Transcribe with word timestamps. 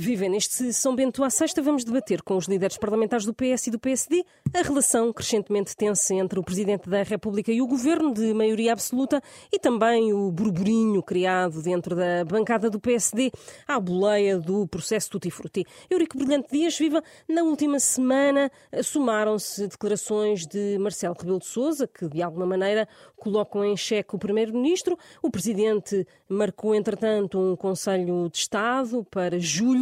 Viva 0.00 0.26
neste 0.26 0.72
São 0.72 0.96
Bento 0.96 1.22
à 1.22 1.28
sexta, 1.28 1.60
vamos 1.60 1.84
debater 1.84 2.22
com 2.22 2.38
os 2.38 2.46
líderes 2.46 2.78
parlamentares 2.78 3.26
do 3.26 3.34
PS 3.34 3.66
e 3.66 3.70
do 3.70 3.78
PSD 3.78 4.24
a 4.54 4.62
relação 4.62 5.12
crescentemente 5.12 5.76
tensa 5.76 6.14
entre 6.14 6.38
o 6.38 6.42
Presidente 6.42 6.88
da 6.88 7.02
República 7.02 7.52
e 7.52 7.60
o 7.60 7.66
Governo 7.66 8.10
de 8.10 8.32
maioria 8.32 8.72
absoluta 8.72 9.22
e 9.52 9.58
também 9.58 10.14
o 10.14 10.32
burburinho 10.32 11.02
criado 11.02 11.62
dentro 11.62 11.94
da 11.94 12.24
bancada 12.24 12.70
do 12.70 12.80
PSD 12.80 13.30
à 13.68 13.78
boleia 13.78 14.38
do 14.38 14.66
processo 14.66 15.10
Tutti 15.10 15.30
Frutti. 15.30 15.66
Eurico 15.90 16.16
Brilhante 16.16 16.48
Dias, 16.50 16.78
viva, 16.78 17.02
na 17.28 17.42
última 17.42 17.78
semana 17.78 18.50
somaram-se 18.82 19.68
declarações 19.68 20.46
de 20.46 20.78
Marcelo 20.78 21.14
Rebelo 21.20 21.38
de 21.38 21.46
Sousa, 21.46 21.86
que 21.86 22.08
de 22.08 22.22
alguma 22.22 22.46
maneira 22.46 22.88
colocam 23.14 23.62
em 23.62 23.76
xeque 23.76 24.16
o 24.16 24.18
Primeiro-Ministro. 24.18 24.98
O 25.22 25.30
Presidente 25.30 26.06
marcou, 26.26 26.74
entretanto, 26.74 27.38
um 27.38 27.54
Conselho 27.54 28.30
de 28.32 28.38
Estado 28.38 29.06
para 29.10 29.38
julho 29.38 29.81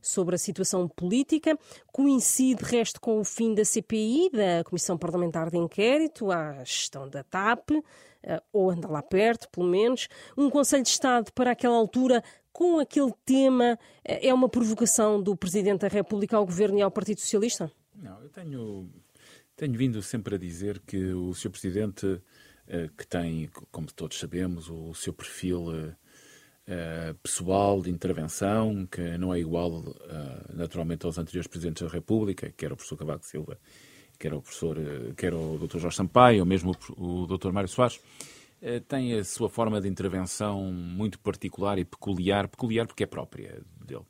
sobre 0.00 0.34
a 0.34 0.38
situação 0.38 0.88
política. 0.88 1.58
Coincide, 1.92 2.62
de 2.62 2.70
resto, 2.70 3.00
com 3.00 3.20
o 3.20 3.24
fim 3.24 3.54
da 3.54 3.64
CPI, 3.64 4.30
da 4.30 4.64
Comissão 4.64 4.96
Parlamentar 4.96 5.50
de 5.50 5.58
Inquérito, 5.58 6.30
à 6.30 6.62
gestão 6.64 7.08
da 7.08 7.22
TAP, 7.22 7.70
eh, 8.22 8.42
ou 8.52 8.70
anda 8.70 8.88
lá 8.88 9.02
perto, 9.02 9.48
pelo 9.50 9.66
menos. 9.66 10.08
Um 10.36 10.50
Conselho 10.50 10.82
de 10.82 10.88
Estado 10.88 11.32
para 11.32 11.52
aquela 11.52 11.76
altura 11.76 12.22
com 12.52 12.78
aquele 12.78 13.12
tema 13.24 13.78
eh, 14.04 14.28
é 14.28 14.34
uma 14.34 14.48
provocação 14.48 15.22
do 15.22 15.36
Presidente 15.36 15.80
da 15.80 15.88
República 15.88 16.36
ao 16.36 16.44
Governo 16.44 16.78
e 16.78 16.82
ao 16.82 16.90
Partido 16.90 17.20
Socialista? 17.20 17.70
Não, 17.94 18.22
eu 18.22 18.28
tenho, 18.28 18.90
tenho 19.56 19.74
vindo 19.74 20.02
sempre 20.02 20.34
a 20.34 20.38
dizer 20.38 20.80
que 20.80 21.12
o 21.12 21.34
Sr. 21.34 21.50
Presidente, 21.50 22.22
eh, 22.66 22.88
que 22.96 23.06
tem, 23.06 23.50
como 23.70 23.86
todos 23.92 24.18
sabemos, 24.18 24.68
o 24.68 24.94
seu 24.94 25.12
perfil 25.12 25.94
uh, 26.70 27.14
pessoal 27.22 27.82
de 27.82 27.90
intervenção, 27.90 28.86
que 28.86 29.18
não 29.18 29.34
é 29.34 29.40
igual 29.40 29.80
uh, 29.80 29.94
naturalmente 30.54 31.04
aos 31.04 31.18
anteriores 31.18 31.48
Presidentes 31.48 31.82
da 31.82 31.92
República, 31.92 32.52
que 32.56 32.64
era 32.64 32.74
o 32.74 32.76
professor 32.76 32.96
Cavaco 32.96 33.26
Silva, 33.26 33.58
que 34.18 34.26
era 34.26 34.36
o 34.36 34.42
professor, 34.42 34.78
uh, 34.78 35.14
que 35.14 35.26
era 35.26 35.36
o 35.36 35.58
Dr. 35.58 35.78
Jorge 35.78 35.96
Sampaio, 35.96 36.40
ou 36.40 36.46
mesmo 36.46 36.76
o, 36.96 37.22
o 37.22 37.26
Dr. 37.26 37.50
Mário 37.50 37.68
Soares, 37.68 38.00
tem 38.88 39.14
a 39.14 39.24
sua 39.24 39.48
forma 39.48 39.80
de 39.80 39.88
intervenção 39.88 40.70
muito 40.70 41.18
particular 41.18 41.78
e 41.78 41.84
peculiar, 41.84 42.46
peculiar 42.46 42.86
porque 42.86 43.04
é 43.04 43.06
própria 43.06 43.62
dele. 43.82 44.04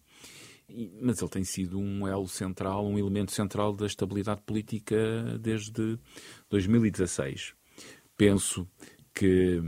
mas 1.00 1.22
ele 1.22 1.30
tem 1.30 1.44
sido 1.44 1.78
um 1.78 2.08
elo 2.08 2.26
central, 2.26 2.84
um 2.84 2.98
elemento 2.98 3.30
central 3.30 3.72
da 3.72 3.86
estabilidade 3.86 4.42
política 4.42 5.38
desde 5.38 5.96
2016. 6.48 7.54
Penso 8.16 8.68
que 9.14 9.62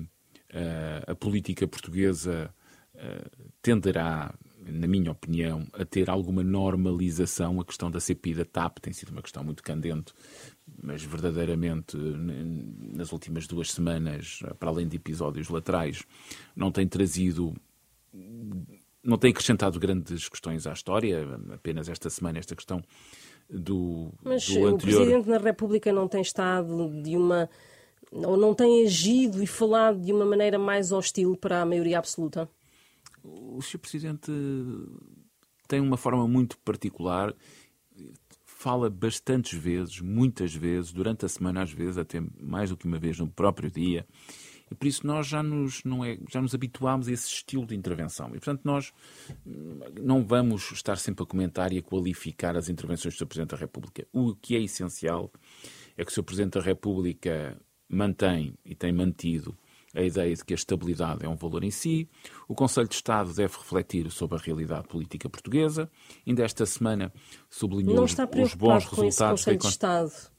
a 1.06 1.14
política 1.14 1.68
portuguesa 1.68 2.52
tenderá, 3.60 4.34
na 4.66 4.86
minha 4.86 5.10
opinião, 5.12 5.66
a 5.72 5.84
ter 5.84 6.08
alguma 6.10 6.42
normalização. 6.42 7.60
A 7.60 7.64
questão 7.64 7.90
da 7.90 8.00
CPI 8.00 8.34
da 8.34 8.44
TAP 8.44 8.78
tem 8.78 8.92
sido 8.92 9.10
uma 9.10 9.22
questão 9.22 9.42
muito 9.44 9.62
candente, 9.62 10.12
mas 10.82 11.02
verdadeiramente 11.02 11.96
nas 11.96 13.12
últimas 13.12 13.46
duas 13.46 13.72
semanas, 13.72 14.40
para 14.58 14.68
além 14.68 14.86
de 14.86 14.96
episódios 14.96 15.48
laterais, 15.48 16.02
não 16.54 16.70
tem 16.70 16.86
trazido. 16.86 17.54
Não 19.02 19.18
tem 19.18 19.32
acrescentado 19.32 19.80
grandes 19.80 20.28
questões 20.28 20.64
à 20.64 20.72
história, 20.72 21.26
apenas 21.52 21.88
esta 21.88 22.08
semana, 22.08 22.38
esta 22.38 22.54
questão 22.54 22.80
do, 23.50 24.12
Mas 24.22 24.46
do 24.46 24.66
anterior. 24.66 24.74
o 24.74 24.78
Presidente 24.78 25.28
da 25.28 25.38
República 25.38 25.92
não 25.92 26.06
tem 26.06 26.22
estado 26.22 26.88
de 27.02 27.16
uma. 27.16 27.50
ou 28.12 28.36
não 28.36 28.54
tem 28.54 28.84
agido 28.84 29.42
e 29.42 29.46
falado 29.46 30.00
de 30.00 30.12
uma 30.12 30.24
maneira 30.24 30.58
mais 30.58 30.92
hostil 30.92 31.36
para 31.36 31.62
a 31.62 31.66
maioria 31.66 31.98
absoluta? 31.98 32.48
O 33.22 33.60
Sr. 33.60 33.78
Presidente 33.78 34.30
tem 35.68 35.80
uma 35.80 35.96
forma 35.96 36.26
muito 36.26 36.58
particular, 36.58 37.34
fala 38.44 38.88
bastantes 38.88 39.58
vezes, 39.58 40.00
muitas 40.00 40.54
vezes, 40.54 40.92
durante 40.92 41.24
a 41.24 41.28
semana, 41.28 41.62
às 41.62 41.72
vezes, 41.72 41.98
até 41.98 42.22
mais 42.40 42.70
do 42.70 42.76
que 42.76 42.86
uma 42.86 42.98
vez 42.98 43.18
no 43.18 43.28
próprio 43.28 43.70
dia. 43.70 44.06
E 44.70 44.74
por 44.74 44.86
isso 44.86 45.06
nós 45.06 45.26
já 45.26 45.42
nos, 45.42 45.84
não 45.84 46.04
é, 46.04 46.18
já 46.30 46.40
nos 46.40 46.54
habituámos 46.54 47.08
a 47.08 47.12
esse 47.12 47.28
estilo 47.28 47.66
de 47.66 47.74
intervenção. 47.74 48.28
E, 48.28 48.32
portanto, 48.32 48.62
nós 48.64 48.92
não 50.00 50.24
vamos 50.24 50.70
estar 50.72 50.96
sempre 50.96 51.24
a 51.24 51.26
comentar 51.26 51.72
e 51.72 51.78
a 51.78 51.82
qualificar 51.82 52.56
as 52.56 52.68
intervenções 52.68 53.14
do 53.14 53.18
Sr. 53.18 53.26
Presidente 53.26 53.50
da 53.50 53.56
República. 53.56 54.06
O 54.12 54.34
que 54.34 54.56
é 54.56 54.60
essencial 54.60 55.30
é 55.96 56.04
que 56.04 56.10
o 56.10 56.14
Sr. 56.14 56.22
Presidente 56.22 56.58
da 56.58 56.60
República 56.60 57.60
mantém 57.88 58.54
e 58.64 58.74
tem 58.74 58.92
mantido 58.92 59.56
a 59.94 60.02
ideia 60.02 60.34
de 60.34 60.44
que 60.44 60.54
a 60.54 60.56
estabilidade 60.56 61.24
é 61.24 61.28
um 61.28 61.36
valor 61.36 61.64
em 61.64 61.70
si. 61.70 62.08
O 62.48 62.54
Conselho 62.54 62.88
de 62.88 62.94
Estado 62.94 63.32
deve 63.34 63.56
refletir 63.56 64.10
sobre 64.10 64.38
a 64.38 64.40
realidade 64.40 64.88
política 64.88 65.28
portuguesa. 65.28 65.90
Ainda 66.26 66.44
esta 66.44 66.64
semana 66.66 67.12
sublinhou 67.50 67.96
Não 67.96 68.04
está 68.04 68.24
os 68.24 68.54
bons 68.54 68.86
com 68.86 68.96
resultados. 69.02 69.40
Esse 69.40 69.50
Conselho 69.50 69.58
de 69.58 69.66
Estado. 69.66 70.32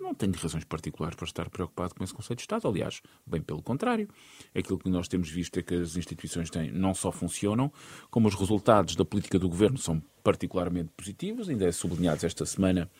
Não 0.00 0.14
tenho 0.14 0.32
razões 0.32 0.64
particulares 0.64 1.14
para 1.14 1.26
estar 1.26 1.50
preocupado 1.50 1.94
com 1.94 2.02
esse 2.02 2.14
Conselho 2.14 2.36
de 2.36 2.42
Estado. 2.42 2.66
Aliás, 2.66 3.02
bem 3.26 3.42
pelo 3.42 3.62
contrário. 3.62 4.08
Aquilo 4.54 4.78
que 4.78 4.88
nós 4.88 5.06
temos 5.06 5.28
visto 5.28 5.58
é 5.58 5.62
que 5.62 5.74
as 5.74 5.94
instituições 5.94 6.48
têm, 6.48 6.72
não 6.72 6.94
só 6.94 7.12
funcionam, 7.12 7.70
como 8.10 8.26
os 8.26 8.34
resultados 8.34 8.96
da 8.96 9.04
política 9.04 9.38
do 9.38 9.48
governo 9.48 9.76
são 9.76 10.02
particularmente 10.24 10.90
positivos. 10.96 11.50
Ainda 11.50 11.66
é 11.66 11.72
sublinhados 11.72 12.24
esta 12.24 12.46
semana 12.46 12.90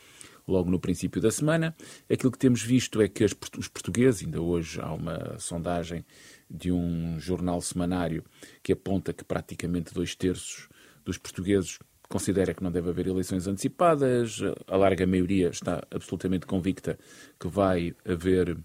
logo 0.46 0.70
no 0.70 0.80
princípio 0.80 1.20
da 1.20 1.30
semana. 1.30 1.74
Aquilo 2.10 2.32
que 2.32 2.38
temos 2.38 2.62
visto 2.62 3.00
é 3.00 3.08
que 3.08 3.24
os 3.24 3.68
portugueses, 3.68 4.24
ainda 4.24 4.40
hoje 4.40 4.80
há 4.80 4.92
uma 4.92 5.38
sondagem 5.38 6.04
de 6.50 6.72
um 6.72 7.18
jornal 7.18 7.60
semanário 7.60 8.24
que 8.62 8.72
aponta 8.72 9.12
que 9.12 9.24
praticamente 9.24 9.94
dois 9.94 10.14
terços 10.14 10.68
dos 11.04 11.16
portugueses 11.16 11.78
considera 12.08 12.52
que 12.52 12.62
não 12.62 12.72
deve 12.72 12.90
haver 12.90 13.06
eleições 13.06 13.46
antecipadas, 13.46 14.40
a 14.66 14.76
larga 14.76 15.06
maioria 15.06 15.48
está 15.48 15.82
absolutamente 15.90 16.44
convicta 16.44 16.98
que 17.38 17.46
vai 17.46 17.94
haver 18.04 18.58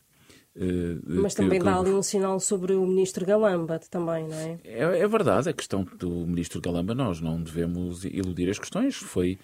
Uh, 0.58 1.02
Mas 1.22 1.34
também 1.34 1.59
dá 1.59 1.78
ali 1.78 1.91
um 1.91 2.02
sinal 2.02 2.40
sobre 2.40 2.74
o 2.74 2.85
ministro 2.85 3.25
Galamba 3.25 3.78
também, 3.91 4.25
não 4.25 4.38
é? 4.38 4.58
é? 4.64 5.00
É 5.00 5.08
verdade, 5.08 5.50
a 5.50 5.53
questão 5.53 5.84
do 6.00 6.09
ministro 6.25 6.62
Galamba, 6.62 6.96
nós 6.96 7.19
não 7.19 7.41
devemos 7.44 8.06
iludir 8.06 8.50
as 8.50 8.58
questões. 8.58 8.96
Foi 8.96 9.38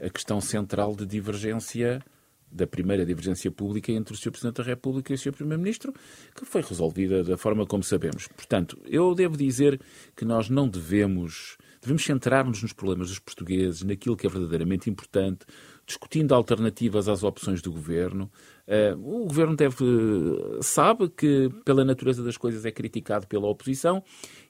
a 0.00 0.08
questão 0.10 0.40
central 0.40 0.94
de 0.94 1.06
divergência 1.06 2.02
da 2.50 2.66
primeira 2.66 3.04
divergência 3.04 3.50
pública 3.50 3.92
entre 3.92 4.14
o 4.14 4.16
Sr. 4.16 4.30
Presidente 4.30 4.56
da 4.56 4.62
República 4.62 5.12
e 5.12 5.14
o 5.14 5.18
Sr. 5.18 5.32
Primeiro-Ministro, 5.32 5.92
que 6.34 6.44
foi 6.44 6.62
resolvida 6.62 7.22
da 7.22 7.36
forma 7.36 7.66
como 7.66 7.82
sabemos. 7.82 8.26
Portanto, 8.28 8.78
eu 8.86 9.14
devo 9.14 9.36
dizer 9.36 9.80
que 10.16 10.24
nós 10.24 10.48
não 10.48 10.68
devemos, 10.68 11.58
devemos 11.80 12.04
centrar-nos 12.04 12.62
nos 12.62 12.72
problemas 12.72 13.08
dos 13.08 13.18
portugueses, 13.18 13.82
naquilo 13.82 14.16
que 14.16 14.26
é 14.26 14.30
verdadeiramente 14.30 14.88
importante, 14.88 15.44
discutindo 15.86 16.34
alternativas 16.34 17.08
às 17.08 17.22
opções 17.22 17.62
do 17.62 17.72
governo. 17.72 18.30
Uh, 18.66 19.22
o 19.22 19.26
governo 19.26 19.56
deve, 19.56 19.76
sabe 20.62 21.08
que, 21.08 21.50
pela 21.64 21.84
natureza 21.84 22.22
das 22.22 22.36
coisas, 22.36 22.64
é 22.64 22.70
criticado 22.70 23.26
pela 23.26 23.46
oposição 23.46 24.02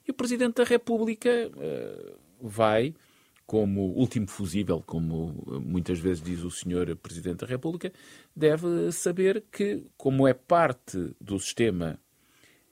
e 0.07 0.11
o 0.11 0.13
Presidente 0.13 0.55
da 0.55 0.63
República 0.63 1.29
uh, 1.29 2.17
vai 2.41 2.93
como 3.49 3.81
último 3.95 4.27
fusível, 4.27 4.83
como 4.85 5.43
muitas 5.59 5.97
vezes 5.97 6.21
diz 6.21 6.43
o 6.43 6.51
senhor 6.51 6.95
Presidente 6.97 7.37
da 7.37 7.47
República, 7.47 7.91
deve 8.35 8.91
saber 8.91 9.43
que, 9.51 9.87
como 9.97 10.27
é 10.27 10.35
parte 10.35 11.15
do 11.19 11.39
sistema, 11.39 11.99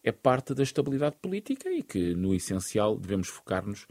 é 0.03 0.11
parte 0.11 0.53
da 0.53 0.61
estabilidade 0.61 1.15
política 1.19 1.67
e 1.71 1.81
que, 1.81 2.13
no 2.13 2.31
essencial, 2.31 2.95
devemos 2.95 3.27
focar-nos 3.27 3.87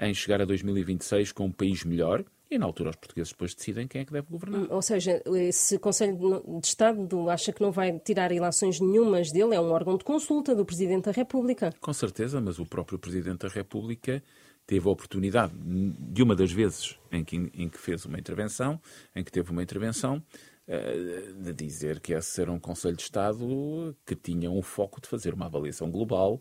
em 0.00 0.14
chegar 0.14 0.40
a 0.40 0.46
2026 0.46 1.30
com 1.30 1.44
um 1.44 1.52
país 1.52 1.84
melhor 1.84 2.24
e, 2.50 2.56
na 2.56 2.64
altura, 2.64 2.88
os 2.88 2.96
portugueses 2.96 3.30
depois 3.30 3.54
decidem 3.54 3.86
quem 3.86 4.00
é 4.00 4.04
que 4.06 4.12
deve 4.14 4.26
governar. 4.30 4.72
Ou 4.72 4.80
seja, 4.80 5.22
esse 5.26 5.78
Conselho 5.78 6.42
de 6.58 6.66
Estado 6.66 7.28
acha 7.28 7.52
que 7.52 7.60
não 7.60 7.70
vai 7.70 7.98
tirar 7.98 8.32
ilações 8.32 8.80
nenhumas 8.80 9.30
dele, 9.30 9.54
é 9.54 9.60
um 9.60 9.70
órgão 9.70 9.98
de 9.98 10.04
consulta 10.04 10.54
do 10.54 10.64
Presidente 10.64 11.04
da 11.04 11.12
República. 11.12 11.70
Com 11.82 11.92
certeza, 11.92 12.40
mas 12.40 12.58
o 12.58 12.64
próprio 12.64 12.98
Presidente 12.98 13.40
da 13.40 13.48
República 13.48 14.22
teve 14.66 14.88
a 14.88 14.90
oportunidade, 14.90 15.52
de 15.56 16.22
uma 16.22 16.34
das 16.34 16.50
vezes 16.50 16.98
em 17.10 17.24
que, 17.24 17.36
em 17.36 17.68
que 17.68 17.78
fez 17.78 18.04
uma 18.04 18.18
intervenção, 18.18 18.80
em 19.14 19.22
que 19.22 19.30
teve 19.30 19.50
uma 19.50 19.62
intervenção, 19.62 20.22
eh, 20.66 21.32
de 21.36 21.52
dizer 21.52 22.00
que 22.00 22.14
esse 22.14 22.40
era 22.40 22.50
um 22.50 22.58
Conselho 22.58 22.96
de 22.96 23.02
Estado 23.02 23.94
que 24.06 24.16
tinha 24.16 24.50
um 24.50 24.62
foco 24.62 24.98
de 24.98 25.08
fazer 25.08 25.34
uma 25.34 25.44
avaliação 25.44 25.90
global 25.90 26.40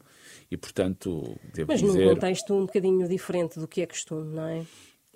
e, 0.50 0.56
portanto, 0.56 1.38
devo 1.53 1.71
Mas 1.71 1.81
dizer... 1.81 1.94
Mas 1.94 2.06
num 2.06 2.13
contexto 2.13 2.53
um 2.53 2.65
bocadinho 2.65 3.07
diferente 3.07 3.59
do 3.59 3.68
que 3.68 3.81
é 3.81 3.86
costume, 3.86 4.33
não 4.33 4.48
é? 4.48 4.65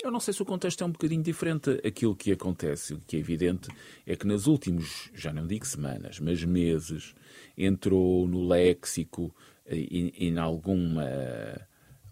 Eu 0.03 0.11
não 0.11 0.19
sei 0.19 0.33
se 0.33 0.41
o 0.41 0.45
contexto 0.45 0.83
é 0.83 0.85
um 0.85 0.91
bocadinho 0.91 1.23
diferente. 1.23 1.81
Aquilo 1.85 2.15
que 2.15 2.31
acontece, 2.33 2.93
o 2.93 2.99
que 2.99 3.15
é 3.15 3.19
evidente, 3.19 3.69
é 4.05 4.15
que 4.15 4.27
nos 4.27 4.45
últimos, 4.45 5.09
já 5.13 5.31
não 5.31 5.47
digo 5.47 5.65
semanas, 5.65 6.19
mas 6.19 6.43
meses, 6.43 7.15
entrou 7.57 8.27
no 8.27 8.45
léxico 8.45 9.33
eh, 9.65 9.77
e, 9.77 10.13
e 10.17 10.27
em 10.27 10.37
alguma 10.37 11.05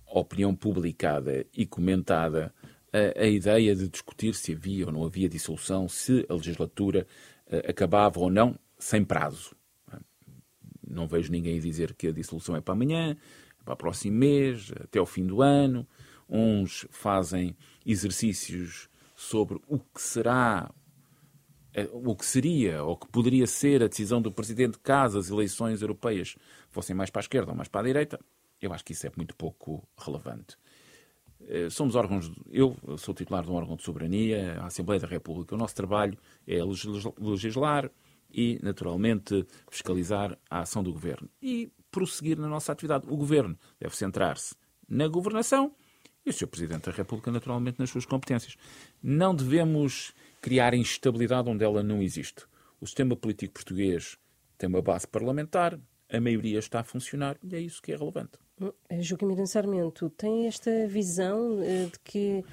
opinião 0.07 0.56
publicada 0.56 1.46
e 1.54 1.66
comentada 1.66 2.54
a, 2.92 3.24
a, 3.24 3.28
ideia 3.28 3.75
de 3.75 3.90
discutir 3.90 4.34
se 4.34 4.54
havia 4.54 4.86
ou 4.86 4.92
não 4.92 5.04
havia 5.04 5.28
dissolução, 5.28 5.90
se 5.90 6.25
a 6.30 6.34
legislatura 6.34 7.06
uh, 7.48 7.69
acabava 7.69 8.19
ou 8.19 8.30
não, 8.30 8.57
sem 8.78 9.04
prazo. 9.04 9.56
Não 10.88 11.07
vejo 11.07 11.31
ninguém 11.31 11.60
dizer 11.60 11.94
que 11.94 12.07
a 12.07 12.12
dissolução 12.12 12.56
é 12.56 12.62
para 12.62 12.74
amanhã, 12.74 13.18
para 13.63 13.74
o 13.74 13.78
próximo 13.78 14.18
mês, 14.18 14.72
até 14.80 15.00
ao 15.00 15.06
fim 15.06 15.25
do 15.25 15.42
ano. 15.42 15.86
uns 16.30 16.88
fazem 16.90 17.56
exercícios 17.86 18.90
sobre 19.16 19.60
o 19.68 19.80
que 19.80 20.01
será 20.01 20.72
eh, 21.74 21.90
o 21.92 22.16
que 22.16 22.25
seria 22.25 22.84
ou 22.84 22.96
que 22.96 23.08
poderia 23.08 23.46
ser 23.46 23.84
a 23.84 23.88
decisão 23.88 24.22
do 24.22 24.31
Presidente 24.31 24.80
caso 24.80 25.18
as 25.19 25.30
eleições 25.30 25.81
europeias 25.81 26.36
fossem 26.69 26.96
mais 26.96 27.10
para 27.10 27.19
a 27.19 27.24
esquerda 27.24 27.51
ou 27.51 27.58
mais 27.58 27.68
para 27.68 27.81
a 27.81 27.84
direita, 27.84 28.19
eu 28.66 28.74
acho 28.74 28.84
que 28.84 28.94
isso 28.94 29.08
é 29.08 29.12
muito 29.16 29.36
pouco 29.36 29.88
relevante. 29.98 30.58
Eh, 31.48 31.70
somos 31.70 31.96
órgãos, 31.96 32.32
eu 32.50 32.76
sou 32.98 33.14
titular 33.14 33.44
de 33.44 33.52
um 33.52 33.56
órgão 33.56 33.76
de 33.76 33.84
soberania, 33.84 34.60
a 34.60 34.68
Assembleia 34.68 35.00
da 35.00 35.08
República. 35.08 35.56
O 35.56 35.58
nosso 35.58 35.76
trabalho 35.76 36.18
é 36.48 36.58
legislar 37.20 37.92
e, 38.32 38.60
naturalmente, 38.62 39.46
fiscalizar 39.70 40.38
a 40.50 40.62
ação 40.62 40.84
do 40.84 40.92
Governo 40.92 41.30
e 41.42 41.72
prosseguir 41.92 42.38
na 42.38 42.48
nossa 42.48 42.72
atividade. 42.72 43.06
O 43.08 43.16
Governo 43.16 43.58
deve 43.80 43.96
centrar-se 43.96 44.56
na 44.88 45.08
governação 45.08 45.74
e 46.26 46.30
o 46.30 46.34
Sr. 46.34 46.48
Presidente 46.48 46.90
da 46.90 46.92
República, 46.92 47.32
naturalmente, 47.32 47.80
nas 47.80 47.90
suas 47.90 48.06
competências. 48.06 48.58
Não 49.02 49.34
devemos 49.34 50.14
criar 50.42 50.74
instabilidade 50.74 51.50
onde 51.50 51.64
ela 51.64 51.84
não 51.84 52.02
existe. 52.02 52.44
O 52.82 52.86
sistema 52.86 53.16
político 53.16 53.54
português 53.54 54.18
tem 54.58 54.68
uma 54.68 54.82
base 54.82 55.08
parlamentar, 55.08 55.80
a 56.10 56.20
maioria 56.20 56.60
está 56.60 56.80
a 56.80 56.84
funcionar 56.84 57.38
e 57.44 57.56
é 57.56 57.60
isso 57.60 57.82
que 57.82 57.92
é 57.92 57.96
relevante. 57.96 58.38
Eh, 58.90 59.02
Joaquim 59.02 59.25
Miranda 59.25 59.48
Sarmento 59.48 60.10
tem 60.12 60.48
esta 60.48 60.88
visão 60.88 61.60
uh, 61.60 61.92
de 61.92 62.00
que 62.04 62.44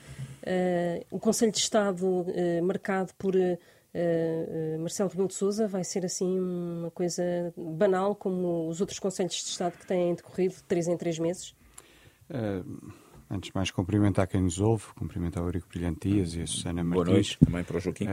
uh, 0.43 1.07
o 1.11 1.21
Conselho 1.21 1.53
de 1.53 1.59
Estado 1.59 2.05
uh, 2.07 2.63
marcado 2.65 3.13
por 3.17 3.35
Marcelo 4.81 5.11
Rebelo 5.11 5.29
de 5.29 5.35
Sousa 5.35 5.69
vai 5.69 5.85
ser 5.85 6.03
assim 6.07 6.41
uma 6.41 6.91
coisa 6.91 7.23
banal 7.55 8.15
como 8.17 8.67
os 8.67 8.81
outros 8.81 8.99
Conselhos 8.99 9.35
de 9.35 9.51
Estado 9.51 9.77
que 9.77 9.87
têm 9.87 10.15
decorrido 10.15 10.55
de 10.55 10.63
três 10.65 10.89
em 10.89 10.97
três 10.97 11.19
meses? 11.19 11.55
antes 13.29 13.51
de 13.51 13.55
mais 13.55 13.71
cumprimentar 13.71 14.27
quem 14.27 14.41
nos 14.41 14.59
ouve, 14.59 14.87
cumprimentar 14.95 15.43
o 15.43 15.47
Eurico 15.47 15.69
Brilhantias 15.69 16.35
e 16.35 16.41
a 16.41 16.47
Susana 16.47 16.83
Martins. 16.83 17.05
Boa 17.05 17.15
noite 17.15 17.39
também 17.39 17.65
para 17.65 17.77
o 17.77 17.81
Joaquim. 17.81 18.07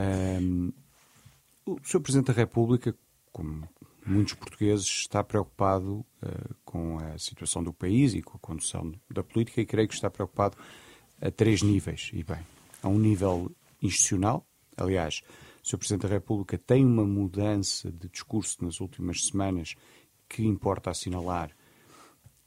o 1.66 1.80
Sr. 1.82 2.02
Presidente 2.02 2.28
da 2.28 2.34
República, 2.34 2.94
como 3.32 3.66
muitos 4.10 4.34
portugueses 4.34 4.86
está 4.86 5.24
preocupado 5.24 6.06
uh, 6.24 6.56
com 6.66 6.98
a 6.98 7.18
situação 7.18 7.64
do 7.64 7.72
país 7.72 8.14
e 8.14 8.22
com 8.22 8.38
a 8.38 8.40
condução 8.40 8.92
da 9.10 9.24
política 9.24 9.62
e 9.62 9.66
creio 9.66 9.88
que 9.88 9.94
está 9.94 10.10
preocupado 10.10 10.58
a 11.22 11.30
três 11.30 11.62
níveis. 11.62 12.10
E 12.14 12.24
bem, 12.24 12.40
a 12.82 12.88
um 12.88 12.98
nível 12.98 13.52
institucional, 13.82 14.46
aliás, 14.76 15.22
o 15.64 15.68
Sr. 15.68 15.78
Presidente 15.78 16.02
da 16.04 16.10
República 16.10 16.58
tem 16.58 16.86
uma 16.86 17.06
mudança 17.06 17.92
de 17.92 18.10
discurso 18.10 18.64
nas 18.64 18.80
últimas 18.82 19.26
semanas 19.26 19.76
que 20.28 20.44
importa 20.44 20.90
assinalar 20.90 21.52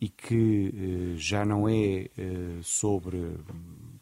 e 0.00 0.08
que 0.08 1.14
uh, 1.14 1.16
já 1.16 1.44
não 1.44 1.68
é 1.68 2.08
uh, 2.18 2.62
sobre 2.62 3.36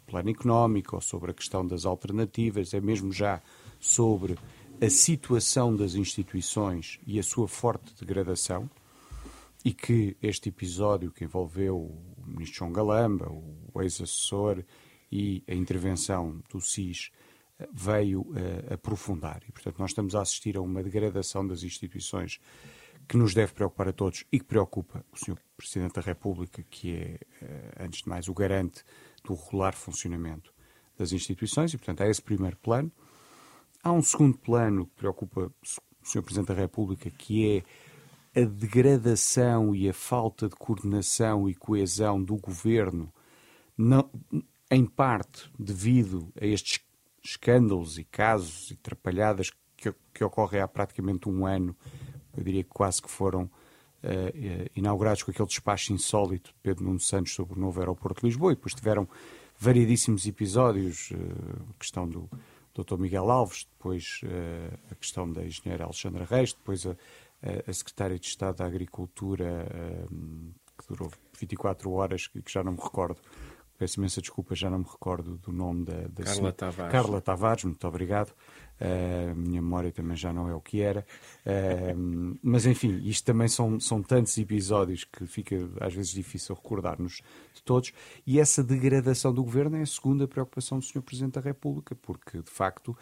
plano 0.07 0.31
económico 0.31 0.97
ou 0.97 1.03
sobre 1.03 1.31
a 1.31 1.35
questão 1.35 1.67
das 1.67 1.85
alternativas, 1.85 2.73
é 2.73 2.81
mesmo 2.81 3.13
já 3.13 3.41
sobre 3.79 4.37
a 4.81 4.89
situação 4.89 5.77
das 5.77 5.95
instituições 5.95 6.99
e 7.07 7.19
a 7.19 7.23
sua 7.23 7.47
forte 7.47 7.95
degradação, 7.99 8.69
e 9.65 9.73
que 9.75 10.17
este 10.23 10.49
episódio 10.49 11.11
que 11.11 11.25
envolveu 11.25 11.77
o 11.77 12.25
ministro 12.27 12.61
João 12.61 12.73
Galamba, 12.73 13.31
o 13.31 13.83
ex-assessor 13.83 14.65
e 15.13 15.43
a 15.47 15.55
intervenção 15.55 16.43
do 16.51 16.61
SIS 16.61 17.11
eh, 17.59 17.69
veio 17.73 18.23
uh, 18.23 18.73
aprofundar. 18.75 19.43
E, 19.47 19.53
portanto, 19.53 19.79
nós 19.79 19.91
estamos 19.91 20.15
a 20.15 20.23
assistir 20.23 20.57
a 20.57 20.63
uma 20.63 20.83
degradação 20.83 21.47
das 21.47 21.63
instituições 21.63 22.41
que 23.07 23.19
nos 23.19 23.35
deve 23.35 23.53
preocupar 23.53 23.89
a 23.89 23.93
todos 23.93 24.25
e 24.33 24.39
que 24.39 24.45
preocupa 24.47 25.05
o 25.13 25.17
Sr. 25.19 25.37
Presidente 25.57 25.95
da 25.95 26.01
República, 26.01 26.65
que 26.71 26.95
é, 26.95 27.21
uh, 27.43 27.85
antes 27.85 28.03
de 28.03 28.09
mais, 28.09 28.29
o 28.29 28.35
garante 28.35 28.83
do 29.25 29.35
regular 29.35 29.75
funcionamento 29.75 30.55
das 30.97 31.13
instituições, 31.13 31.75
e, 31.75 31.77
portanto, 31.77 32.01
há 32.01 32.09
esse 32.09 32.23
primeiro 32.23 32.57
plano. 32.57 32.91
Há 33.83 33.93
um 33.93 34.03
segundo 34.03 34.37
plano 34.37 34.85
que 34.85 34.97
preocupa 34.97 35.51
o 35.63 36.07
Sr. 36.07 36.23
Presidente 36.23 36.49
da 36.49 36.55
República, 36.55 37.11
que 37.11 37.65
é 38.35 38.41
a 38.43 38.45
degradação 38.45 39.75
e 39.75 39.89
a 39.89 39.95
falta 39.95 40.49
de 40.49 40.55
coordenação 40.55 41.49
e 41.49 41.55
coesão 41.55 42.23
do 42.23 42.37
governo, 42.37 43.11
não, 43.77 44.11
em 44.71 44.85
parte 44.85 45.51
devido 45.59 46.31
a 46.39 46.45
estes 46.45 46.81
escândalos 47.25 47.97
e 47.97 48.05
casos 48.05 48.71
e 48.71 48.77
trapalhadas 48.77 49.51
que, 49.77 49.95
que 50.13 50.23
ocorrem 50.23 50.61
há 50.61 50.69
praticamente 50.69 51.27
um 51.29 51.47
ano, 51.47 51.75
eu 52.37 52.45
diria 52.45 52.63
que 52.63 52.71
quase 52.71 53.01
que 53.01 53.11
foram 53.11 53.45
uh, 53.45 54.71
inaugurados 54.77 55.23
com 55.23 55.31
aquele 55.31 55.49
despacho 55.49 55.95
insólito 55.95 56.51
de 56.51 56.57
Pedro 56.63 56.85
Nuno 56.85 57.01
Santos 57.01 57.33
sobre 57.33 57.59
o 57.59 57.59
novo 57.59 57.81
aeroporto 57.81 58.21
de 58.21 58.27
Lisboa, 58.27 58.53
e 58.53 58.57
depois 58.57 58.75
tiveram 58.75 59.09
variedíssimos 59.59 60.27
episódios, 60.27 61.11
uh, 61.13 61.75
questão 61.79 62.07
do 62.07 62.29
Dr. 62.75 62.99
Miguel 62.99 63.31
Alves, 63.31 63.67
depois 63.77 64.21
uh, 64.25 64.79
a 64.91 64.95
questão 64.95 65.31
da 65.31 65.45
engenheira 65.45 65.85
Alexandra 65.85 66.25
Reis, 66.25 66.53
depois 66.53 66.87
a, 66.87 66.97
a, 67.67 67.73
Secretária 67.73 68.19
de 68.19 68.27
Estado 68.27 68.57
da 68.57 68.67
Agricultura, 68.67 69.67
uh, 70.11 70.55
que 70.79 70.89
durou 70.89 71.11
24 71.39 71.91
horas, 71.93 72.27
que, 72.27 72.43
que 72.43 72.53
já 72.53 72.63
não 72.63 72.73
me 72.73 72.81
recordo, 72.81 73.21
peço 73.81 73.99
imensa 73.99 74.21
desculpa, 74.21 74.55
já 74.55 74.69
não 74.69 74.81
me 74.81 74.85
recordo 74.85 75.39
do 75.39 75.51
nome 75.51 75.87
da, 75.87 76.03
da 76.09 76.23
Carla 76.23 76.35
senhora. 76.35 76.53
Tavares. 76.53 76.93
Carla 76.93 77.21
Tavares, 77.23 77.65
muito 77.65 77.89
obrigado. 77.89 78.35
Uh, 78.79 79.35
minha 79.35 79.63
memória 79.63 79.91
também 79.91 80.19
já 80.19 80.35
não 80.35 80.51
é 80.51 80.55
o 80.55 80.61
que 80.61 80.83
era. 80.83 81.01
Uh, 81.47 82.39
mas, 82.45 82.67
enfim, 82.67 83.01
isto 83.05 83.25
também 83.25 83.49
são, 83.49 83.81
são 83.81 84.03
tantos 84.03 84.37
episódios 84.37 85.05
que 85.05 85.27
fica 85.27 85.57
às 85.81 85.95
vezes 85.95 86.13
difícil 86.13 86.55
recordar-nos 86.55 87.23
de 87.55 87.63
todos. 87.63 87.91
E 88.27 88.39
essa 88.39 88.63
degradação 88.63 89.33
do 89.33 89.43
governo 89.43 89.79
é 89.79 89.81
a 89.81 89.87
segunda 89.87 90.29
preocupação 90.29 90.79
do 90.79 90.85
Sr. 90.85 91.01
Presidente 91.01 91.35
da 91.35 91.41
República, 91.41 91.95
porque, 91.95 92.43
de 92.43 92.51
facto, 92.51 92.95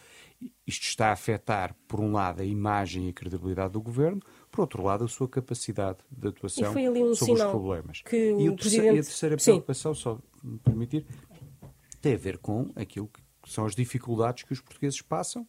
isto 0.64 0.84
está 0.84 1.08
a 1.08 1.12
afetar, 1.12 1.74
por 1.88 1.98
um 1.98 2.12
lado, 2.12 2.40
a 2.40 2.44
imagem 2.44 3.06
e 3.06 3.10
a 3.10 3.12
credibilidade 3.12 3.72
do 3.72 3.80
governo, 3.80 4.22
por 4.58 4.62
outro 4.62 4.82
lado, 4.82 5.04
a 5.04 5.08
sua 5.08 5.28
capacidade 5.28 5.98
de 6.10 6.26
atuação 6.26 6.72
um 6.72 7.14
sobre 7.14 7.34
os 7.34 7.50
problemas. 7.50 8.02
Que 8.02 8.32
e, 8.32 8.48
o 8.48 8.56
presidente... 8.56 8.96
e 8.96 8.98
a 8.98 9.02
terceira 9.04 9.36
preocupação, 9.36 9.94
Sim. 9.94 10.00
só 10.00 10.18
me 10.42 10.58
permitir, 10.58 11.06
tem 12.00 12.14
a 12.14 12.16
ver 12.16 12.38
com 12.38 12.72
aquilo 12.74 13.06
que 13.06 13.22
são 13.46 13.64
as 13.64 13.76
dificuldades 13.76 14.42
que 14.42 14.52
os 14.52 14.60
portugueses 14.60 15.00
passam 15.00 15.46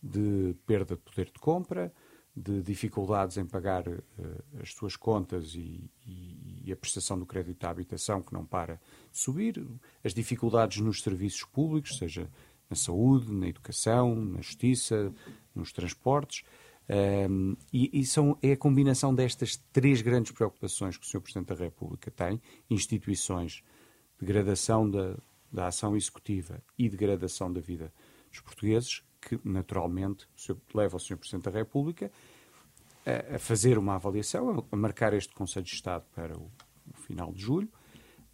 de 0.00 0.54
perda 0.64 0.94
de 0.94 1.00
poder 1.00 1.26
de 1.26 1.40
compra, 1.40 1.92
de 2.36 2.62
dificuldades 2.62 3.36
em 3.36 3.44
pagar 3.44 3.86
uh, 3.88 4.02
as 4.62 4.72
suas 4.72 4.94
contas 4.94 5.54
e, 5.56 5.90
e, 6.06 6.62
e, 6.64 6.72
a 6.72 6.76
prestação 6.76 7.18
do 7.18 7.26
crédito 7.26 7.64
à 7.64 7.70
habitação 7.70 8.22
que 8.22 8.32
não 8.32 8.46
para 8.46 8.80
de 9.10 9.18
subir, 9.18 9.60
as 10.04 10.14
dificuldades 10.14 10.78
nos 10.78 11.02
serviços 11.02 11.44
públicos, 11.44 11.98
seja 11.98 12.30
na 12.70 12.76
saúde, 12.76 13.30
na 13.32 13.48
educação, 13.48 14.14
na 14.14 14.40
justiça, 14.40 15.12
nos 15.52 15.72
transportes. 15.72 16.44
Um, 16.88 17.56
e, 17.72 18.00
e 18.00 18.04
são, 18.04 18.36
é 18.42 18.52
a 18.52 18.56
combinação 18.56 19.14
destas 19.14 19.56
três 19.72 20.02
grandes 20.02 20.32
preocupações 20.32 20.96
que 20.96 21.06
o 21.06 21.08
Sr. 21.08 21.20
Presidente 21.20 21.48
da 21.48 21.54
República 21.54 22.10
tem: 22.10 22.40
instituições, 22.68 23.62
degradação 24.18 24.90
da, 24.90 25.16
da 25.50 25.68
ação 25.68 25.96
executiva 25.96 26.62
e 26.78 26.88
degradação 26.88 27.52
da 27.52 27.60
vida 27.60 27.92
dos 28.30 28.40
portugueses, 28.40 29.02
que 29.20 29.38
naturalmente 29.44 30.26
leva 30.74 30.96
o 30.96 31.00
Sr. 31.00 31.16
Presidente 31.16 31.44
da 31.44 31.50
República 31.50 32.10
a, 33.06 33.36
a, 33.36 33.38
fazer 33.38 33.78
uma 33.78 33.94
avaliação, 33.94 34.66
a, 34.70 34.76
marcar 34.76 35.12
este 35.12 35.34
Conselho 35.34 35.64
de 35.64 35.74
Estado 35.74 36.04
para 36.14 36.36
o, 36.36 36.50
o 36.92 36.96
final 36.96 37.32
de 37.32 37.40
julho. 37.40 37.68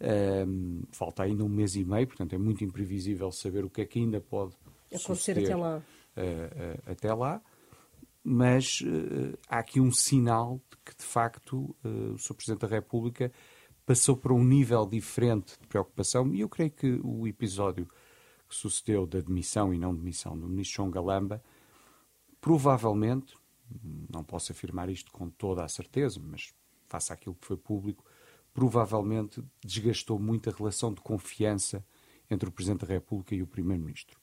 Um, 0.01 0.83
falta 0.91 1.23
ainda 1.23 1.43
um 1.43 1.49
mês 1.49 1.75
e 1.75 1.83
meio, 1.83 2.07
portanto 2.07 2.33
é 2.33 2.37
muito 2.37 2.63
imprevisível 2.63 3.29
saber 3.33 3.65
o 3.65 3.69
que 3.69 3.81
é 3.81 3.85
que 3.85 3.99
ainda 3.99 4.21
pode 4.21 4.55
acontecer 4.93 5.37
até 5.37 5.55
lá. 5.55 5.77
Uh, 5.77 6.21
uh, 6.21 6.91
até 6.91 7.13
lá. 7.13 7.41
Mas 8.23 8.81
uh, 8.81 9.37
há 9.47 9.59
aqui 9.59 9.79
um 9.79 9.91
sinal 9.91 10.61
de 10.69 10.77
que, 10.85 10.97
de 10.97 11.03
facto, 11.03 11.75
o 11.83 12.17
Sr. 12.17 12.33
Presidente 12.33 12.61
da 12.61 12.67
República 12.67 13.31
passou 13.85 14.15
para 14.15 14.33
um 14.33 14.43
nível 14.43 14.85
diferente 14.85 15.57
de 15.59 15.67
preocupação 15.67 16.31
e 16.33 16.41
eu 16.41 16.49
creio 16.49 16.69
que 16.69 16.99
o 17.03 17.27
episódio 17.27 17.87
que 18.47 18.55
sucedeu 18.55 19.07
da 19.07 19.19
demissão 19.19 19.73
e 19.73 19.79
não 19.79 19.95
demissão 19.95 20.37
do 20.37 20.47
ministro 20.47 20.77
João 20.77 20.91
Galamba, 20.91 21.43
provavelmente, 22.41 23.35
não 24.11 24.23
posso 24.23 24.51
afirmar 24.51 24.89
isto 24.89 25.11
com 25.11 25.29
toda 25.29 25.63
a 25.63 25.67
certeza, 25.67 26.19
mas 26.23 26.53
face 26.87 27.13
àquilo 27.13 27.35
que 27.35 27.47
foi 27.47 27.57
público, 27.57 28.03
provavelmente 28.53 29.43
desgastou 29.63 30.19
muito 30.19 30.49
a 30.49 30.53
relação 30.53 30.93
de 30.93 31.01
confiança 31.01 31.85
entre 32.29 32.49
o 32.49 32.51
Presidente 32.51 32.85
da 32.85 32.93
República 32.93 33.33
e 33.33 33.41
o 33.41 33.47
Primeiro-Ministro. 33.47 34.18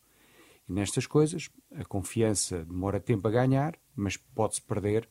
E 0.68 0.73
nestas 0.73 1.06
coisas, 1.06 1.49
a 1.75 1.85
confiança 1.85 2.64
demora 2.64 2.99
tempo 3.00 3.26
a 3.28 3.30
ganhar, 3.30 3.78
mas 3.94 4.16
pode-se 4.16 4.61
perder 4.62 5.08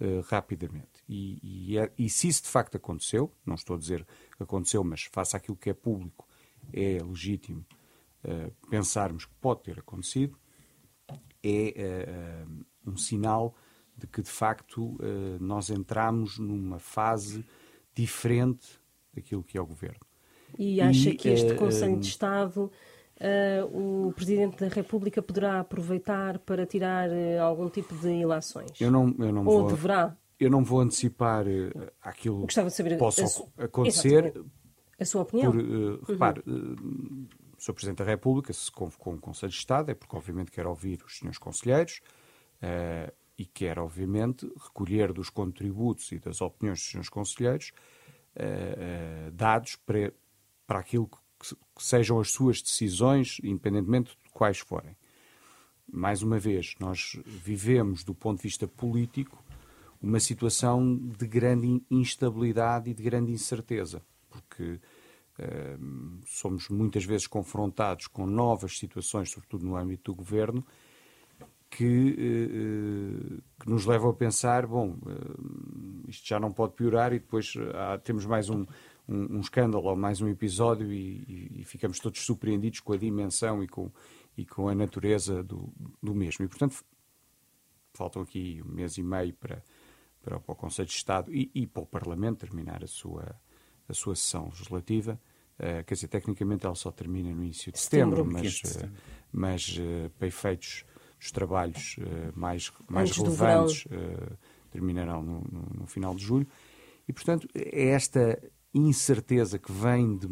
uh, 0.00 0.20
rapidamente. 0.28 1.02
E, 1.08 1.38
e, 1.72 1.78
é, 1.78 1.90
e, 1.98 2.08
se 2.10 2.28
isso 2.28 2.42
de 2.42 2.48
facto 2.48 2.76
aconteceu, 2.76 3.32
não 3.44 3.54
estou 3.54 3.76
a 3.76 3.78
dizer 3.78 4.06
que 4.36 4.42
aconteceu, 4.42 4.84
mas 4.84 5.04
face 5.04 5.36
àquilo 5.36 5.56
que 5.56 5.70
é 5.70 5.74
público, 5.74 6.28
é 6.72 6.98
legítimo 7.02 7.64
uh, 8.24 8.68
pensarmos 8.68 9.24
que 9.24 9.34
pode 9.40 9.62
ter 9.62 9.78
acontecido, 9.78 10.38
é 11.42 12.44
uh, 12.46 12.90
um 12.90 12.96
sinal 12.96 13.54
de 13.96 14.06
que, 14.06 14.22
de 14.22 14.30
facto, 14.30 14.96
nós 15.40 15.70
entramos 15.70 16.38
numa 16.38 16.78
fase 16.78 17.44
diferente 17.92 18.80
daquilo 19.12 19.42
que 19.42 19.58
é 19.58 19.60
o 19.60 19.66
governo. 19.66 20.06
E 20.56 20.80
acha 20.80 21.10
e, 21.10 21.16
que 21.16 21.28
este 21.28 21.54
Conselho 21.56 21.98
de 21.98 22.06
Estado 22.06 22.70
Uh, 23.18 24.06
o 24.08 24.12
Presidente 24.12 24.58
da 24.58 24.68
República 24.68 25.20
poderá 25.20 25.58
aproveitar 25.58 26.38
para 26.38 26.64
tirar 26.64 27.10
uh, 27.10 27.42
algum 27.42 27.68
tipo 27.68 27.96
de 27.96 28.08
ilações? 28.08 28.80
Eu 28.80 28.92
não, 28.92 29.12
eu 29.18 29.32
não 29.32 29.44
Ou 29.44 29.62
vou, 29.62 29.68
deverá? 29.68 30.16
Eu 30.38 30.48
não 30.48 30.62
vou 30.62 30.80
antecipar 30.80 31.44
uh, 31.44 31.90
aquilo 32.00 32.46
que 32.46 32.96
possa 32.96 33.24
acontecer. 33.58 34.40
A 35.00 35.04
sua 35.04 35.22
opinião? 35.22 35.50
Por, 35.50 35.60
uh, 35.60 36.04
repare, 36.06 36.42
uhum. 36.46 37.26
o 37.56 37.60
Sr. 37.60 37.72
Presidente 37.72 37.98
da 37.98 38.04
República 38.04 38.52
se 38.52 38.70
convocou 38.70 39.12
um 39.12 39.18
Conselho 39.18 39.50
de 39.50 39.58
Estado, 39.58 39.90
é 39.90 39.94
porque 39.94 40.14
obviamente 40.14 40.52
quer 40.52 40.66
ouvir 40.66 41.02
os 41.04 41.18
senhores 41.18 41.38
conselheiros 41.38 42.00
e 43.36 43.46
quer 43.46 43.78
obviamente 43.78 44.50
recolher 44.60 45.12
dos 45.12 45.30
contributos 45.30 46.10
e 46.10 46.18
das 46.18 46.40
opiniões 46.40 46.80
dos 46.80 46.90
senhores 46.90 47.08
conselheiros 47.08 47.72
dados 49.32 49.76
para, 49.76 50.12
para 50.66 50.80
aquilo 50.80 51.06
que 51.06 51.16
que, 51.38 51.56
sejam 51.78 52.18
as 52.20 52.30
suas 52.30 52.60
decisões, 52.60 53.38
independentemente 53.42 54.10
de 54.10 54.30
quais 54.32 54.58
forem. 54.58 54.96
Mais 55.90 56.22
uma 56.22 56.38
vez, 56.38 56.74
nós 56.78 57.18
vivemos, 57.24 58.04
do 58.04 58.14
ponto 58.14 58.38
de 58.38 58.42
vista 58.42 58.66
político, 58.68 59.42
uma 60.00 60.20
situação 60.20 60.96
de 60.96 61.26
grande 61.26 61.82
instabilidade 61.90 62.90
e 62.90 62.94
de 62.94 63.02
grande 63.02 63.32
incerteza, 63.32 64.02
porque 64.28 64.80
uh, 65.38 66.20
somos 66.26 66.68
muitas 66.68 67.04
vezes 67.04 67.26
confrontados 67.26 68.06
com 68.06 68.26
novas 68.26 68.78
situações, 68.78 69.30
sobretudo 69.30 69.64
no 69.64 69.76
âmbito 69.76 70.12
do 70.12 70.16
governo, 70.16 70.64
que, 71.70 72.12
uh, 72.12 73.42
que 73.60 73.68
nos 73.68 73.86
levam 73.86 74.10
a 74.10 74.14
pensar: 74.14 74.66
bom, 74.66 74.90
uh, 74.90 76.08
isto 76.08 76.28
já 76.28 76.38
não 76.38 76.52
pode 76.52 76.74
piorar, 76.74 77.12
e 77.12 77.18
depois 77.18 77.54
temos 78.04 78.24
mais 78.24 78.48
um, 78.48 78.64
um, 79.08 79.36
um 79.36 79.40
escândalo 79.40 79.84
ou 79.86 79.96
mais 79.96 80.20
um 80.20 80.28
episódio 80.28 80.92
e, 80.92 81.24
e, 81.26 81.60
e, 81.60 81.64
ficamos 81.64 81.98
todos 81.98 82.24
surpreendidos 82.24 82.80
com 82.80 82.92
a 82.92 82.96
dimensão 82.96 83.62
e 83.62 83.68
com, 83.68 83.90
e 84.36 84.44
com 84.44 84.68
a 84.68 84.74
natureza 84.74 85.42
do, 85.42 85.72
do 86.02 86.14
mesmo. 86.14 86.44
E, 86.44 86.48
portanto, 86.48 86.84
faltam 87.94 88.22
aqui 88.22 88.62
um 88.64 88.70
mês 88.70 88.98
e 88.98 89.02
meio 89.02 89.32
para, 89.34 89.62
para, 90.22 90.38
para 90.38 90.52
o 90.52 90.56
Conselho 90.56 90.88
de 90.88 90.94
Estado 90.94 91.34
e, 91.34 91.50
e, 91.54 91.66
para 91.66 91.82
o 91.82 91.86
Parlamento 91.86 92.46
terminar 92.46 92.84
a 92.84 92.86
sua, 92.86 93.34
a 93.88 93.94
sua 93.94 94.14
sessão 94.14 94.46
legislativa. 94.46 95.18
Uh, 95.58 95.82
quer 95.84 95.94
dizer, 95.94 96.06
tecnicamente 96.06 96.66
ela 96.66 96.74
só 96.76 96.92
termina 96.92 97.30
no 97.34 97.42
início 97.42 97.72
de 97.72 97.80
setembro, 97.80 98.18
setembro 98.18 98.32
mas, 98.32 98.60
uh, 98.60 98.90
mas 99.32 99.78
uh, 99.78 100.10
para 100.16 100.28
efeitos 100.28 100.84
dos 101.18 101.32
trabalhos 101.32 101.96
mais, 102.32 102.72
mais 102.88 103.10
relevantes 103.10 103.88
terminarão 104.70 105.20
no, 105.20 105.40
no, 105.50 105.80
no, 105.80 105.86
final 105.88 106.14
de 106.14 106.22
julho. 106.22 106.46
E, 107.08 107.12
portanto, 107.12 107.48
é 107.56 107.88
esta 107.88 108.40
incerteza 108.86 109.58
que 109.58 109.72
vem 109.72 110.16
de, 110.16 110.26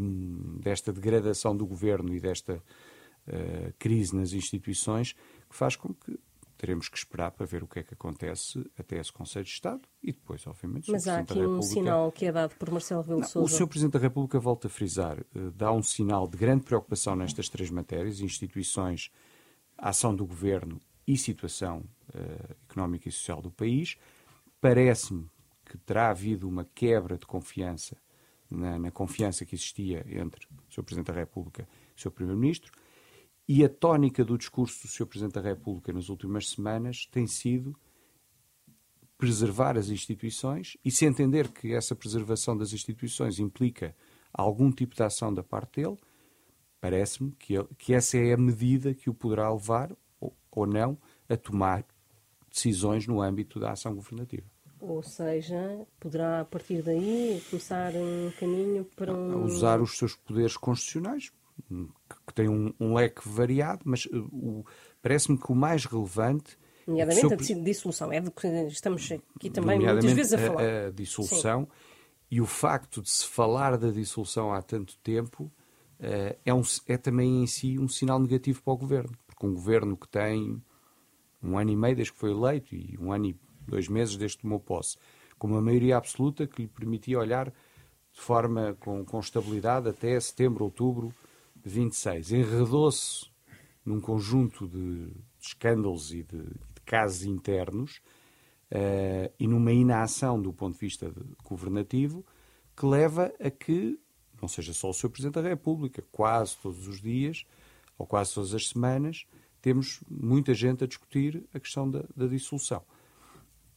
desta 0.60 0.92
degradação 0.92 1.56
do 1.56 1.66
governo 1.66 2.14
e 2.14 2.20
desta 2.20 2.56
uh, 2.56 3.72
crise 3.78 4.14
nas 4.14 4.32
instituições 4.32 5.12
que 5.48 5.56
faz 5.56 5.76
com 5.76 5.94
que 5.94 6.18
teremos 6.56 6.88
que 6.88 6.96
esperar 6.96 7.30
para 7.30 7.44
ver 7.44 7.62
o 7.62 7.68
que 7.68 7.80
é 7.80 7.82
que 7.82 7.94
acontece 7.94 8.64
até 8.78 8.98
esse 8.98 9.12
Conselho 9.12 9.44
de 9.44 9.50
Estado 9.50 9.82
e 10.02 10.12
depois, 10.12 10.46
obviamente, 10.46 10.90
Mas 10.90 11.06
há 11.06 11.18
aqui 11.18 11.38
um 11.38 11.60
sinal 11.60 12.10
que 12.10 12.26
é 12.26 12.32
dado 12.32 12.54
por 12.56 12.70
Marcelo 12.70 13.02
Rebelo 13.02 13.24
Sousa. 13.24 13.54
O 13.54 13.58
Sr. 13.58 13.68
Presidente 13.68 13.92
da 13.92 13.98
República, 13.98 14.38
volta 14.38 14.66
a 14.68 14.70
frisar, 14.70 15.20
uh, 15.20 15.50
dá 15.50 15.72
um 15.72 15.82
sinal 15.82 16.26
de 16.26 16.36
grande 16.36 16.64
preocupação 16.64 17.14
nestas 17.14 17.48
três 17.48 17.70
matérias, 17.70 18.20
instituições, 18.20 19.10
ação 19.76 20.14
do 20.14 20.26
Governo 20.26 20.80
e 21.06 21.16
situação 21.16 21.84
uh, 22.14 22.56
económica 22.68 23.08
e 23.08 23.12
social 23.12 23.42
do 23.42 23.50
país. 23.50 23.96
Parece-me 24.60 25.30
que 25.64 25.76
terá 25.76 26.10
havido 26.10 26.48
uma 26.48 26.64
quebra 26.64 27.18
de 27.18 27.26
confiança 27.26 27.96
na, 28.50 28.78
na, 28.78 28.90
confiança 28.90 29.44
que 29.44 29.54
existia 29.54 30.04
entre 30.08 30.46
o 30.46 30.72
Sr. 30.72 30.82
Presidente 30.82 31.06
da 31.06 31.14
República 31.14 31.68
e 31.92 31.98
o 31.98 32.00
Sr. 32.00 32.10
Primeiro-Ministro. 32.10 32.72
E 33.48 33.64
a 33.64 33.68
tónica 33.68 34.24
do 34.24 34.36
discurso 34.36 34.82
do 34.82 34.88
Sr. 34.88 35.06
Presidente 35.06 35.34
da 35.34 35.40
República 35.40 35.92
nas 35.92 36.08
últimas 36.08 36.48
semanas 36.48 37.06
tem 37.06 37.26
sido 37.26 37.76
preservar 39.16 39.78
as 39.78 39.88
instituições 39.88 40.76
e 40.84 40.90
se 40.90 41.06
entender 41.06 41.48
que 41.48 41.72
essa 41.72 41.94
preservação 41.94 42.56
das 42.56 42.72
instituições 42.72 43.38
implica 43.38 43.94
algum 44.32 44.70
tipo 44.70 44.94
de 44.94 45.02
ação 45.02 45.32
da 45.32 45.42
parte 45.42 45.80
dele, 45.80 45.96
parece-me 46.80 47.32
que, 47.32 47.54
que 47.78 47.94
essa 47.94 48.18
é 48.18 48.34
a 48.34 48.36
medida 48.36 48.94
que 48.94 49.08
o 49.08 49.14
poderá 49.14 49.50
levar, 49.50 49.96
ou, 50.20 50.36
ou 50.50 50.66
não, 50.66 50.98
a 51.28 51.36
tomar 51.36 51.84
decisões 52.50 53.06
no 53.06 53.22
âmbito 53.22 53.58
da 53.58 53.72
ação 53.72 53.94
governativa. 53.94 54.46
Ou 54.80 55.02
seja, 55.02 55.86
poderá 55.98 56.40
a 56.40 56.44
partir 56.44 56.82
daí 56.82 57.42
começar 57.48 57.92
um 57.94 58.30
caminho 58.38 58.84
para 58.96 59.12
um... 59.12 59.44
usar 59.44 59.80
os 59.80 59.96
seus 59.96 60.14
poderes 60.14 60.56
constitucionais, 60.56 61.32
que 62.26 62.34
têm 62.34 62.48
um, 62.48 62.72
um 62.78 62.94
leque 62.94 63.26
variado, 63.26 63.80
mas 63.84 64.06
uh, 64.06 64.64
parece-me 65.00 65.38
que 65.38 65.50
o 65.50 65.54
mais 65.54 65.84
relevante. 65.86 66.58
Nomeadamente 66.86 67.44
seu... 67.44 67.58
a 67.58 67.62
dissolução, 67.62 68.12
é 68.12 68.20
do 68.20 68.30
que 68.30 68.46
estamos 68.46 69.10
aqui 69.34 69.50
também 69.50 69.78
muitas 69.80 70.12
vezes 70.12 70.34
a 70.34 70.38
falar. 70.38 70.62
A, 70.62 70.86
a 70.86 70.90
dissolução 70.90 71.62
Sim. 71.62 71.68
e 72.30 72.40
o 72.40 72.46
facto 72.46 73.02
de 73.02 73.10
se 73.10 73.26
falar 73.26 73.78
da 73.78 73.90
dissolução 73.90 74.52
há 74.52 74.60
tanto 74.60 74.96
tempo 74.98 75.44
uh, 75.44 76.36
é, 76.44 76.54
um, 76.54 76.62
é 76.86 76.96
também 76.98 77.42
em 77.42 77.46
si 77.46 77.78
um 77.78 77.88
sinal 77.88 78.20
negativo 78.20 78.62
para 78.62 78.74
o 78.74 78.76
governo, 78.76 79.12
porque 79.26 79.46
um 79.46 79.54
governo 79.54 79.96
que 79.96 80.08
tem 80.08 80.62
um 81.42 81.58
ano 81.58 81.70
e 81.70 81.76
meio 81.76 81.96
desde 81.96 82.12
que 82.12 82.18
foi 82.18 82.30
eleito 82.30 82.74
e 82.74 82.96
um 83.00 83.12
ano 83.12 83.26
e 83.26 83.45
dois 83.66 83.88
meses 83.88 84.16
desde 84.16 84.38
que 84.38 84.42
tomou 84.42 84.60
posse, 84.60 84.96
com 85.38 85.46
uma 85.46 85.60
maioria 85.60 85.96
absoluta 85.96 86.46
que 86.46 86.62
lhe 86.62 86.68
permitia 86.68 87.18
olhar 87.18 87.52
de 88.12 88.20
forma 88.20 88.76
com, 88.80 89.04
com 89.04 89.20
estabilidade 89.20 89.88
até 89.88 90.18
setembro, 90.18 90.64
outubro 90.64 91.12
de 91.54 91.68
26. 91.68 92.32
Enredou-se 92.32 93.26
num 93.84 94.00
conjunto 94.00 94.66
de, 94.66 95.12
escândalos 95.38 96.12
e 96.12 96.22
de, 96.22 96.42
de 96.42 96.80
casos 96.84 97.24
internos 97.24 98.00
uh, 98.72 99.32
e 99.38 99.46
numa 99.46 99.72
inação 99.72 100.40
do 100.40 100.52
ponto 100.52 100.74
de 100.74 100.80
vista 100.80 101.10
de, 101.10 101.22
governativo 101.44 102.24
que 102.76 102.86
leva 102.86 103.32
a 103.38 103.50
que, 103.50 103.98
não 104.40 104.48
seja 104.48 104.72
só 104.72 104.90
o 104.90 104.94
Sr. 104.94 105.10
Presidente 105.10 105.34
da 105.34 105.48
República, 105.48 106.02
quase 106.10 106.56
todos 106.56 106.86
os 106.88 107.00
dias 107.00 107.46
ou 107.96 108.06
quase 108.06 108.34
todas 108.34 108.54
as 108.54 108.68
semanas, 108.68 109.26
temos 109.62 110.00
muita 110.08 110.52
gente 110.52 110.84
a 110.84 110.86
discutir 110.86 111.44
a 111.54 111.60
questão 111.60 111.90
da, 111.90 112.04
da 112.14 112.26
dissolução 112.26 112.82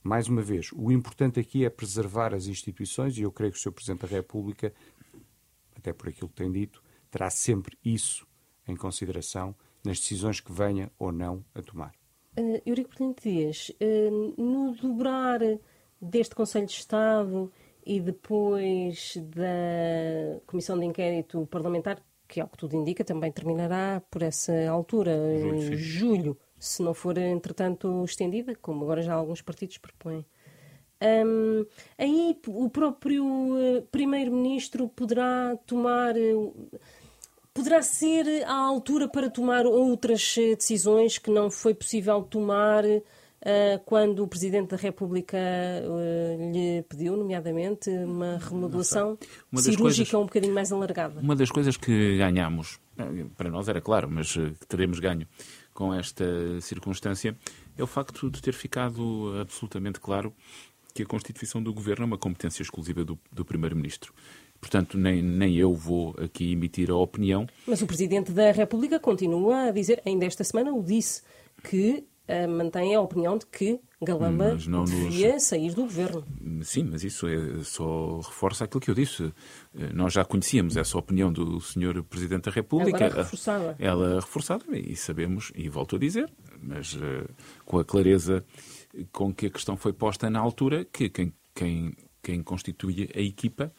mais 0.03 0.27
uma 0.27 0.41
vez, 0.41 0.71
o 0.73 0.91
importante 0.91 1.39
aqui 1.39 1.65
é 1.65 1.69
preservar 1.69 2.33
as 2.33 2.47
instituições 2.47 3.17
e 3.17 3.21
eu 3.21 3.31
creio 3.31 3.51
que 3.51 3.57
o 3.57 3.61
Sr. 3.61 3.71
Presidente 3.71 4.01
da 4.01 4.07
República, 4.07 4.73
até 5.75 5.91
por 5.91 6.09
aquilo 6.09 6.29
que 6.29 6.35
tem 6.35 6.51
dito, 6.51 6.81
terá 7.11 7.29
sempre 7.29 7.77
isso 7.83 8.25
em 8.67 8.75
consideração 8.75 9.55
nas 9.83 9.99
decisões 9.99 10.39
que 10.39 10.51
venha 10.51 10.91
ou 10.97 11.11
não 11.11 11.43
a 11.53 11.61
tomar. 11.61 11.93
Uh, 12.37 12.61
Eurico 12.65 12.89
Presidente 12.89 13.29
Dias, 13.29 13.71
uh, 13.81 14.41
no 14.41 14.73
dobrar 14.75 15.39
deste 16.01 16.35
Conselho 16.35 16.67
de 16.67 16.73
Estado 16.73 17.51
e 17.85 17.99
depois 17.99 19.17
da 19.17 20.39
Comissão 20.45 20.79
de 20.79 20.85
Inquérito 20.85 21.45
Parlamentar, 21.47 22.01
que 22.27 22.39
é 22.39 22.43
o 22.43 22.47
que 22.47 22.57
tudo 22.57 22.75
indica, 22.75 23.03
também 23.03 23.31
terminará 23.31 24.01
por 24.11 24.21
essa 24.21 24.53
altura, 24.69 25.11
em 25.11 25.75
julho 25.75 26.37
se 26.59 26.81
não 26.81 26.93
for, 26.93 27.17
entretanto, 27.17 28.03
estendida, 28.03 28.53
como 28.55 28.83
agora 28.83 29.01
já 29.01 29.13
alguns 29.13 29.41
partidos 29.41 29.77
propõem. 29.77 30.25
Um, 31.01 31.65
aí 31.97 32.37
o 32.47 32.69
próprio 32.69 33.23
uh, 33.25 33.81
Primeiro-Ministro 33.89 34.89
poderá 34.89 35.57
tomar. 35.65 36.15
Uh, 36.15 36.69
poderá 37.53 37.81
ser 37.81 38.43
a 38.45 38.53
altura 38.53 39.07
para 39.07 39.29
tomar 39.29 39.65
outras 39.65 40.35
uh, 40.35 40.55
decisões 40.57 41.17
que 41.17 41.31
não 41.31 41.49
foi 41.49 41.73
possível 41.73 42.21
tomar 42.21 42.83
quando 43.85 44.21
o 44.21 44.27
Presidente 44.27 44.71
da 44.71 44.75
República 44.75 45.37
lhe 46.51 46.83
pediu, 46.89 47.15
nomeadamente, 47.15 47.89
uma 47.89 48.37
remodelação 48.37 49.17
cirúrgica 49.55 50.11
coisas, 50.11 50.13
um 50.13 50.25
bocadinho 50.25 50.53
mais 50.53 50.73
alargada. 50.73 51.21
Uma 51.21 51.37
das 51.37 51.49
coisas 51.49 51.77
que 51.77 52.17
ganhamos, 52.17 52.81
para 53.37 53.49
nós 53.49 53.69
era 53.69 53.79
claro, 53.79 54.09
mas 54.11 54.33
que 54.33 54.67
teremos 54.67 54.99
ganho 54.99 55.25
com 55.79 55.93
esta 55.93 56.25
circunstância 56.59 57.33
é 57.77 57.81
o 57.81 57.87
facto 57.87 58.29
de 58.29 58.41
ter 58.41 58.53
ficado 58.53 59.33
absolutamente 59.39 59.97
claro 59.97 60.33
que 60.93 61.03
a 61.03 61.05
constituição 61.05 61.63
do 61.63 61.73
governo 61.73 62.03
é 62.03 62.05
uma 62.07 62.17
competência 62.17 62.61
exclusiva 62.61 63.05
do, 63.05 63.17
do 63.31 63.45
Primeiro-Ministro. 63.45 64.13
Portanto, 64.59 64.97
nem, 64.97 65.21
nem 65.23 65.55
eu 65.55 65.73
vou 65.73 66.13
aqui 66.21 66.51
emitir 66.51 66.91
a 66.91 66.97
opinião. 66.97 67.47
Mas 67.65 67.81
o 67.81 67.87
Presidente 67.87 68.29
da 68.33 68.51
República 68.51 68.99
continua 68.99 69.69
a 69.69 69.71
dizer, 69.71 70.01
ainda 70.05 70.25
esta 70.25 70.43
semana 70.43 70.73
o 70.73 70.83
disse, 70.83 71.21
que 71.63 72.03
uh, 72.29 72.49
mantém 72.49 72.95
a 72.95 73.01
opinião 73.01 73.37
de 73.37 73.45
que 73.45 73.79
Galamba 74.01 74.55
devia 74.55 75.33
nos... 75.33 75.43
sair 75.43 75.73
do 75.73 75.81
governo. 75.81 76.23
Sim, 76.63 76.83
mas 76.83 77.03
isso 77.03 77.27
é, 77.27 77.63
só 77.63 78.19
reforça 78.19 78.63
aquilo 78.63 78.79
que 78.79 78.89
eu 78.89 78.95
disse. 78.95 79.33
Eh, 79.77 79.91
nós 79.93 80.13
já 80.13 80.23
conhecíamos 80.23 80.77
essa 80.77 80.97
opinião 80.97 81.33
do 81.33 81.59
Sr. 81.59 82.01
Presidente 82.03 82.45
da 82.45 82.51
República. 82.51 83.05
Agora 83.05 83.23
reforçada. 83.23 83.75
Ela 83.77 84.15
reforçada, 84.21 84.63
e 84.71 84.95
sabemos, 84.95 85.51
e 85.53 85.67
volto 85.67 85.97
a 85.97 85.99
dizer, 85.99 86.31
mas 86.61 86.93
uh, 86.95 87.27
com 87.65 87.77
a 87.77 87.83
clareza 87.83 88.45
com 89.11 89.33
que 89.33 89.47
a 89.47 89.49
questão 89.49 89.75
foi 89.75 89.91
posta 89.91 90.29
na 90.29 90.39
altura, 90.39 90.85
que 90.85 91.09
quem, 91.09 91.33
quem, 91.53 91.93
quem 92.23 92.41
constituía 92.41 93.09
a 93.13 93.19
equipa 93.19 93.69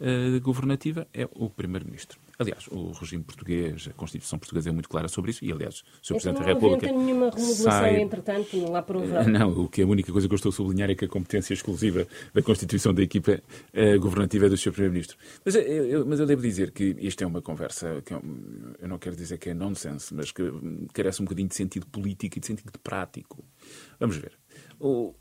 uh, 0.00 0.40
governativa 0.40 1.06
é 1.14 1.28
o 1.32 1.48
Primeiro-Ministro. 1.48 2.18
Aliás, 2.38 2.68
o 2.70 2.92
regime 2.92 3.24
português, 3.24 3.88
a 3.90 3.92
Constituição 3.94 4.38
portuguesa 4.38 4.68
é 4.68 4.72
muito 4.72 4.88
clara 4.88 5.08
sobre 5.08 5.32
isso 5.32 5.44
e, 5.44 5.50
aliás, 5.50 5.80
o 5.80 6.06
Sr. 6.06 6.14
Presidente 6.14 6.38
da 6.38 6.44
República. 6.44 6.86
Não 6.92 7.04
nenhuma 7.04 7.30
remodelação, 7.30 7.72
sai... 7.72 8.00
entretanto, 8.00 8.70
lá 8.70 8.80
para 8.80 8.98
o 8.98 9.00
verão. 9.00 9.28
Não, 9.28 9.64
o 9.64 9.68
que 9.68 9.80
é 9.80 9.84
a 9.84 9.88
única 9.88 10.12
coisa 10.12 10.28
que 10.28 10.34
eu 10.34 10.36
estou 10.36 10.50
a 10.50 10.52
sublinhar 10.52 10.88
é 10.88 10.94
que 10.94 11.04
a 11.04 11.08
competência 11.08 11.52
exclusiva 11.52 12.06
da 12.32 12.40
Constituição 12.40 12.94
da 12.94 13.02
equipa 13.02 13.42
uh, 13.74 14.00
governativa 14.00 14.46
é 14.46 14.48
do 14.48 14.56
Sr. 14.56 14.70
Primeiro-Ministro. 14.70 15.16
Mas 15.44 15.56
eu, 15.56 15.62
eu, 15.62 16.06
mas 16.06 16.20
eu 16.20 16.26
devo 16.26 16.40
dizer 16.40 16.70
que 16.70 16.94
isto 17.00 17.24
é 17.24 17.26
uma 17.26 17.42
conversa 17.42 18.00
que 18.06 18.14
eu, 18.14 18.22
eu 18.80 18.86
não 18.86 18.98
quero 18.98 19.16
dizer 19.16 19.36
que 19.38 19.50
é 19.50 19.54
nonsense, 19.54 20.14
mas 20.14 20.30
que 20.30 20.44
carece 20.92 21.20
um 21.20 21.24
bocadinho 21.24 21.48
de 21.48 21.56
sentido 21.56 21.86
político 21.86 22.38
e 22.38 22.40
de 22.40 22.46
sentido 22.46 22.70
prático. 22.78 23.44
Vamos 23.98 24.16
ver. 24.16 24.38
O, 24.78 25.12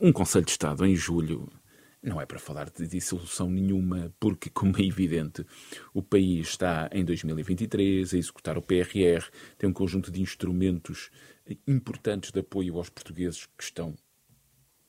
um 0.00 0.12
Conselho 0.12 0.44
de 0.44 0.50
Estado, 0.50 0.84
em 0.84 0.96
julho, 0.96 1.48
não 2.04 2.20
é 2.20 2.26
para 2.26 2.38
falar 2.38 2.70
de 2.70 2.86
dissolução 2.86 3.50
nenhuma, 3.50 4.12
porque, 4.20 4.50
como 4.50 4.76
é 4.78 4.82
evidente, 4.82 5.44
o 5.92 6.02
país 6.02 6.48
está 6.48 6.88
em 6.92 7.04
2023 7.04 8.12
a 8.12 8.18
executar 8.18 8.58
o 8.58 8.62
PRR, 8.62 9.26
tem 9.56 9.68
um 9.68 9.72
conjunto 9.72 10.10
de 10.10 10.20
instrumentos 10.20 11.10
importantes 11.66 12.30
de 12.30 12.40
apoio 12.40 12.76
aos 12.76 12.90
portugueses 12.90 13.46
que 13.46 13.64
estão 13.64 13.94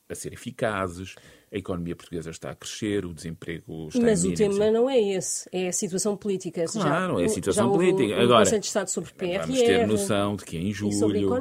a 0.08 0.14
ser 0.14 0.32
eficazes, 0.32 1.16
a 1.52 1.56
economia 1.56 1.96
portuguesa 1.96 2.30
está 2.30 2.50
a 2.50 2.54
crescer, 2.54 3.04
o 3.04 3.12
desemprego 3.12 3.88
está 3.88 4.00
Mas 4.00 4.24
o 4.24 4.32
tema 4.32 4.70
não 4.70 4.88
é 4.88 5.00
esse, 5.00 5.48
é 5.50 5.68
a 5.68 5.72
situação 5.72 6.16
política. 6.16 6.64
Claro, 6.66 7.16
já, 7.16 7.22
é 7.22 7.24
a 7.24 7.28
situação 7.28 7.66
já 7.66 7.72
política. 7.72 8.14
Um, 8.14 8.18
um 8.18 8.22
Agora, 8.22 8.44
Conselho 8.44 8.60
de 8.60 8.66
Estado 8.66 8.88
sobre 8.88 9.12
PRR. 9.14 9.40
Vamos 9.40 9.62
ter 9.62 9.86
noção 9.86 10.36
de 10.36 10.44
que 10.44 10.56
em 10.58 10.72
julho, 10.72 11.34
a 11.34 11.40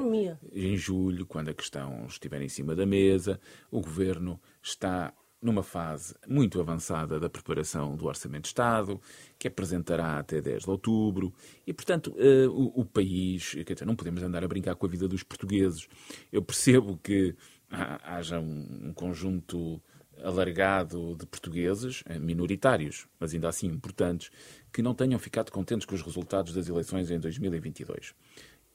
em 0.54 0.76
julho, 0.76 1.26
quando 1.26 1.50
a 1.50 1.54
questão 1.54 2.06
estiver 2.08 2.42
em 2.42 2.50
cima 2.50 2.76
da 2.76 2.86
mesa, 2.86 3.40
o 3.70 3.82
Governo 3.82 4.40
está 4.64 5.14
numa 5.46 5.64
fase 5.64 6.16
muito 6.28 6.60
avançada 6.60 7.20
da 7.20 7.30
preparação 7.30 7.96
do 7.96 8.08
Orçamento 8.08 8.44
de 8.44 8.48
Estado, 8.50 9.00
que 9.38 9.48
apresentará 9.48 10.18
até 10.18 10.42
10 10.42 10.64
de 10.64 10.70
outubro, 10.70 11.34
e, 11.66 11.74
portanto, 11.74 12.08
uh, 12.14 12.50
o, 12.50 12.82
o, 12.82 12.86
país, 12.86 13.56
não 13.86 13.96
podemos 13.96 14.24
andar 14.24 14.44
a 14.44 14.48
brincar 14.48 14.76
com 14.76 14.86
a 14.86 14.90
vida 14.90 15.08
dos 15.08 15.24
portugueses. 15.24 15.88
Eu 16.32 16.42
percebo 16.42 16.98
que 16.98 17.36
haja 17.70 18.40
um, 18.40 18.88
um 18.90 18.94
conjunto 18.94 19.82
alargado 20.24 21.16
de 21.16 21.26
portugueses, 21.26 22.04
eh, 22.06 22.18
minoritários, 22.18 23.06
mas 23.20 23.34
ainda 23.34 23.50
assim 23.50 23.68
importantes, 23.68 24.32
que 24.72 24.82
não 24.82 24.94
tenham 24.96 25.20
ficado 25.20 25.52
contentes 25.52 25.86
com 25.86 25.94
os 25.94 26.02
resultados 26.02 26.54
das 26.54 26.70
eleições 26.70 27.12
em 27.12 27.20
2022 27.20 28.14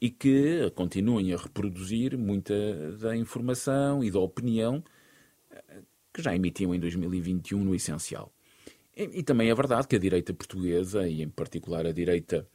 e 0.00 0.10
que 0.10 0.70
continuem 0.74 1.32
a 1.32 1.36
reproduzir 1.36 2.16
muita 2.16 2.54
da 2.98 3.14
informação 3.16 4.02
e 4.02 4.10
da 4.10 4.18
opinião 4.18 4.82
eh, 5.50 5.82
que 6.20 6.24
já 6.24 6.34
emitiam 6.34 6.74
em 6.74 6.80
2021 6.80 7.64
no 7.64 7.74
essencial. 7.74 8.32
E, 8.96 9.20
e, 9.20 9.22
também 9.22 9.50
é 9.50 9.54
verdade 9.54 9.88
que 9.88 9.96
a 9.96 9.98
direita 9.98 10.32
portuguesa, 10.34 11.08
e 11.08 11.22
em 11.22 11.28
particular 11.28 11.86
a 11.86 11.92
direita, 11.92 12.46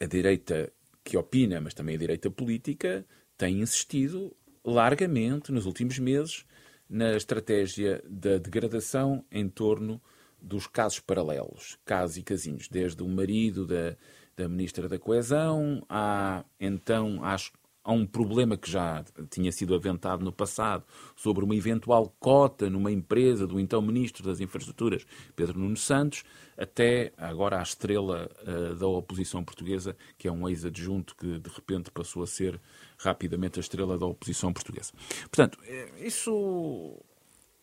a 0.00 0.06
direita 0.06 0.72
que 1.02 1.16
opina, 1.16 1.60
mas 1.60 1.74
também 1.74 1.96
a 1.96 1.98
direita 1.98 2.30
política, 2.30 3.04
tem 3.36 3.60
insistido 3.60 4.36
largamente 4.64 5.50
nos 5.50 5.66
últimos 5.66 5.98
meses 5.98 6.44
na 6.88 7.16
estratégia 7.16 8.02
da 8.08 8.38
degradação 8.38 9.24
em 9.30 9.48
torno 9.48 10.00
dos 10.40 10.66
casos 10.66 11.00
paralelos, 11.00 11.78
casos 11.84 12.16
e 12.16 12.22
casinhos, 12.22 12.68
desde 12.68 13.02
o 13.02 13.08
marido 13.08 13.66
da, 13.66 13.96
da 14.36 14.48
Ministra 14.48 14.88
da 14.88 14.98
Coesão, 14.98 15.84
a 15.88 16.44
então 16.60 17.24
às 17.24 17.50
há 17.88 17.92
um 17.92 18.04
problema 18.04 18.58
que 18.58 18.70
já 18.70 19.02
tinha 19.30 19.50
sido 19.50 19.74
aventado 19.74 20.22
no 20.22 20.30
passado 20.30 20.84
sobre 21.16 21.42
uma 21.42 21.56
eventual 21.56 22.14
cota 22.20 22.68
numa 22.68 22.92
empresa 22.92 23.46
do 23.46 23.58
então 23.58 23.80
Ministro 23.80 24.22
das 24.22 24.40
Infraestruturas, 24.40 25.06
Pedro 25.34 25.58
Nuno 25.58 25.76
Santos, 25.76 26.22
até 26.54 27.14
agora 27.16 27.58
à 27.58 27.62
estrela 27.62 28.30
uh, 28.42 28.74
da 28.74 28.86
oposição 28.86 29.42
portuguesa, 29.42 29.96
que 30.18 30.28
é 30.28 30.32
um 30.32 30.46
ex-adjunto 30.46 31.16
que 31.16 31.38
de 31.38 31.48
repente 31.48 31.90
passou 31.90 32.22
a 32.22 32.26
ser 32.26 32.60
rapidamente 32.98 33.58
a 33.58 33.62
estrela 33.62 33.96
da 33.96 34.04
oposição 34.04 34.52
portuguesa. 34.52 34.92
Portanto, 35.22 35.58
eh, 35.64 36.04
isso 36.04 36.94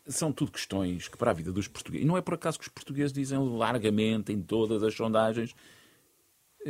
são 0.08 0.32
tudo 0.32 0.52
questões 0.52 1.08
que 1.08 1.18
para 1.18 1.30
a 1.30 1.34
vida 1.36 1.52
dos 1.52 1.68
portugueses, 1.68 2.04
e 2.04 2.08
não 2.08 2.18
é 2.18 2.22
por 2.22 2.34
acaso 2.34 2.58
que 2.58 2.66
os 2.66 2.74
portugueses 2.74 3.14
dizem 3.14 3.38
largamente 3.38 4.34
em 4.34 4.42
todas 4.42 4.82
as 4.82 4.96
sondagens 4.96 5.54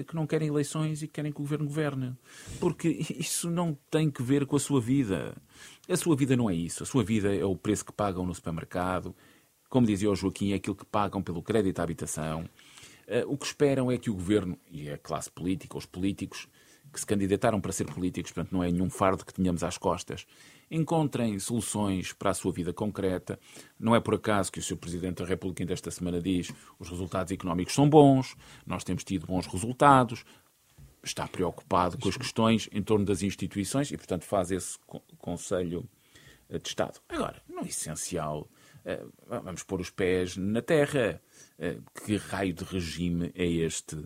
que 0.03 0.15
não 0.15 0.27
querem 0.27 0.47
eleições 0.47 1.01
e 1.01 1.07
que 1.07 1.13
querem 1.13 1.31
que 1.31 1.39
o 1.39 1.43
governo 1.43 1.65
governe. 1.65 2.15
Porque 2.59 2.89
isso 2.89 3.49
não 3.49 3.77
tem 3.89 4.09
que 4.09 4.21
ver 4.21 4.45
com 4.45 4.55
a 4.55 4.59
sua 4.59 4.81
vida. 4.81 5.35
A 5.87 5.95
sua 5.95 6.15
vida 6.15 6.35
não 6.35 6.49
é 6.49 6.55
isso. 6.55 6.83
A 6.83 6.85
sua 6.85 7.03
vida 7.03 7.33
é 7.33 7.45
o 7.45 7.55
preço 7.55 7.85
que 7.85 7.93
pagam 7.93 8.25
no 8.25 8.33
supermercado. 8.33 9.15
Como 9.69 9.87
dizia 9.87 10.09
o 10.09 10.15
Joaquim, 10.15 10.51
é 10.51 10.55
aquilo 10.55 10.75
que 10.75 10.85
pagam 10.85 11.21
pelo 11.21 11.41
crédito 11.41 11.79
à 11.79 11.83
habitação. 11.83 12.49
Eh, 13.07 13.23
o 13.27 13.37
que 13.37 13.45
esperam 13.45 13.91
é 13.91 13.97
que 13.97 14.09
o 14.09 14.13
governo 14.13 14.57
e 14.69 14.89
a 14.89 14.97
classe 14.97 15.29
política, 15.29 15.77
os 15.77 15.85
políticos, 15.85 16.47
que 16.91 16.99
se 16.99 17.05
candidataram 17.05 17.59
para 17.59 17.71
ser 17.71 17.85
políticos, 17.85 18.31
portanto 18.31 18.53
não 18.53 18.63
é 18.63 18.71
nenhum 18.71 18.89
fardo 18.89 19.25
que 19.25 19.33
tenhamos 19.33 19.63
às 19.63 19.77
costas, 19.77 20.25
encontrem 20.69 21.37
soluções 21.39 22.13
para 22.13 22.31
a 22.31 22.33
sua 22.33 22.51
vida 22.51 22.73
concreta. 22.73 23.39
Não 23.79 23.95
é 23.95 23.99
por 23.99 24.15
acaso 24.15 24.51
que 24.51 24.59
o 24.59 24.63
Sr. 24.63 24.77
Presidente 24.77 25.21
da 25.21 25.25
República 25.25 25.63
ainda 25.63 25.73
esta 25.73 25.91
semana 25.91 26.21
diz 26.21 26.51
os 26.79 26.89
resultados 26.89 27.31
económicos 27.31 27.73
são 27.73 27.89
bons, 27.89 28.35
nós 28.65 28.83
temos 28.83 29.03
tido 29.03 29.27
bons 29.27 29.45
resultados, 29.45 30.23
está 31.03 31.27
preocupado 31.27 31.97
com 31.97 32.09
as 32.09 32.17
questões 32.17 32.67
em 32.71 32.81
torno 32.81 33.05
das 33.05 33.21
instituições 33.21 33.91
e, 33.91 33.97
portanto, 33.97 34.23
faz 34.23 34.51
esse 34.51 34.77
Conselho 35.17 35.87
eh, 36.49 36.59
de 36.59 36.67
Estado. 36.67 36.99
Agora, 37.07 37.41
no 37.47 37.61
essencial, 37.61 38.49
eh, 38.83 39.03
vamos 39.27 39.63
pôr 39.63 39.81
os 39.81 39.89
pés 39.89 40.35
na 40.37 40.61
terra. 40.61 41.21
Eh, 41.57 41.77
que 42.03 42.17
raio 42.17 42.53
de 42.53 42.63
regime 42.63 43.31
é 43.35 43.45
este? 43.45 43.97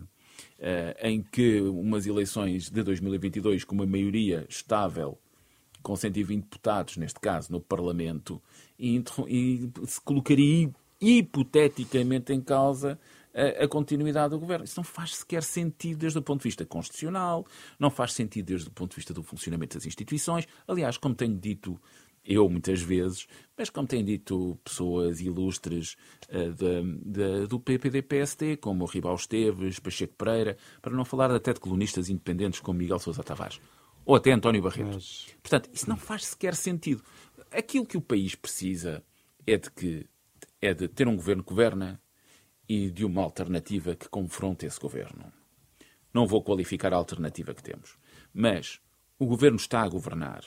Em 1.02 1.22
que 1.22 1.60
umas 1.62 2.06
eleições 2.06 2.70
de 2.70 2.82
2022 2.82 3.64
com 3.64 3.74
uma 3.74 3.86
maioria 3.86 4.44
estável 4.48 5.18
com 5.82 5.96
120 5.96 6.44
deputados, 6.44 6.96
neste 6.96 7.18
caso, 7.18 7.50
no 7.52 7.60
Parlamento, 7.60 8.40
e, 8.78 9.02
e 9.26 9.70
se 9.86 10.00
colocaria 10.02 10.70
hipoteticamente 11.00 12.32
em 12.32 12.40
causa 12.40 12.98
a, 13.34 13.64
a, 13.64 13.68
continuidade 13.68 14.30
do 14.30 14.38
governo. 14.38 14.64
Isso 14.64 14.78
não 14.78 14.84
faz 14.84 15.16
sequer 15.16 15.42
sentido 15.42 15.98
desde 15.98 16.18
o 16.18 16.22
ponto 16.22 16.40
de 16.40 16.44
vista 16.44 16.64
constitucional, 16.66 17.46
não 17.78 17.90
faz 17.90 18.12
sentido 18.12 18.46
desde 18.46 18.68
o 18.68 18.70
ponto 18.70 18.90
de 18.90 18.96
vista 18.96 19.14
do 19.14 19.22
funcionamento 19.22 19.78
das 19.78 19.86
instituições. 19.86 20.46
Aliás, 20.68 20.96
como 20.98 21.14
tenho 21.14 21.36
dito 21.36 21.80
eu 22.24 22.48
muitas 22.48 22.80
vezes, 22.80 23.26
mas 23.56 23.70
como 23.70 23.88
têm 23.88 24.04
dito 24.04 24.58
pessoas 24.62 25.20
ilustres 25.20 25.96
uh, 26.28 26.52
de, 26.52 26.82
de, 27.04 27.46
do 27.46 27.58
PPD-PSD, 27.58 28.56
como 28.56 28.84
o 28.84 28.86
Ribal 28.86 29.14
Esteves, 29.14 29.78
Pacheco 29.78 30.14
Pereira, 30.14 30.56
para 30.80 30.94
não 30.94 31.04
falar 31.04 31.30
até 31.30 31.52
de 31.52 31.60
colunistas 31.60 32.08
independentes 32.08 32.60
como 32.60 32.78
Miguel 32.78 32.98
Sousa 32.98 33.22
Tavares 33.22 33.60
ou 34.04 34.16
até 34.16 34.32
António 34.32 34.62
Barreto. 34.62 34.94
Mas... 34.94 35.26
Portanto, 35.42 35.70
isso 35.72 35.88
não 35.88 35.96
faz 35.96 36.26
sequer 36.26 36.54
sentido. 36.54 37.02
Aquilo 37.50 37.86
que 37.86 37.96
o 37.96 38.00
país 38.00 38.34
precisa 38.34 39.04
é 39.46 39.56
de 39.56 39.70
que 39.70 40.06
é 40.60 40.74
de 40.74 40.88
ter 40.88 41.08
um 41.08 41.16
governo 41.16 41.42
que 41.42 41.48
governa 41.48 42.00
e 42.68 42.90
de 42.90 43.04
uma 43.04 43.22
alternativa 43.22 43.96
que 43.96 44.08
confronte 44.08 44.66
esse 44.66 44.78
governo. 44.78 45.32
Não 46.12 46.26
vou 46.26 46.42
qualificar 46.42 46.92
a 46.92 46.96
alternativa 46.96 47.54
que 47.54 47.62
temos, 47.62 47.96
mas 48.34 48.80
o 49.18 49.26
governo 49.26 49.56
está 49.56 49.82
a 49.82 49.88
governar. 49.88 50.44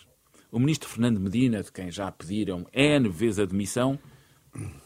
O 0.53 0.59
ministro 0.59 0.87
Fernando 0.87 1.19
Medina, 1.19 1.63
de 1.63 1.71
quem 1.71 1.89
já 1.89 2.11
pediram 2.11 2.67
N 2.71 3.09
vezes 3.09 3.39
a 3.39 3.45
demissão, 3.45 3.97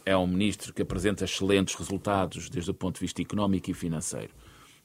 é 0.05 0.15
um 0.15 0.25
ministro 0.25 0.73
que 0.73 0.81
apresenta 0.81 1.25
excelentes 1.25 1.75
resultados 1.75 2.49
desde 2.49 2.71
o 2.71 2.73
ponto 2.73 2.95
de 2.95 3.01
vista 3.01 3.21
económico 3.21 3.69
e 3.69 3.73
financeiro. 3.73 4.29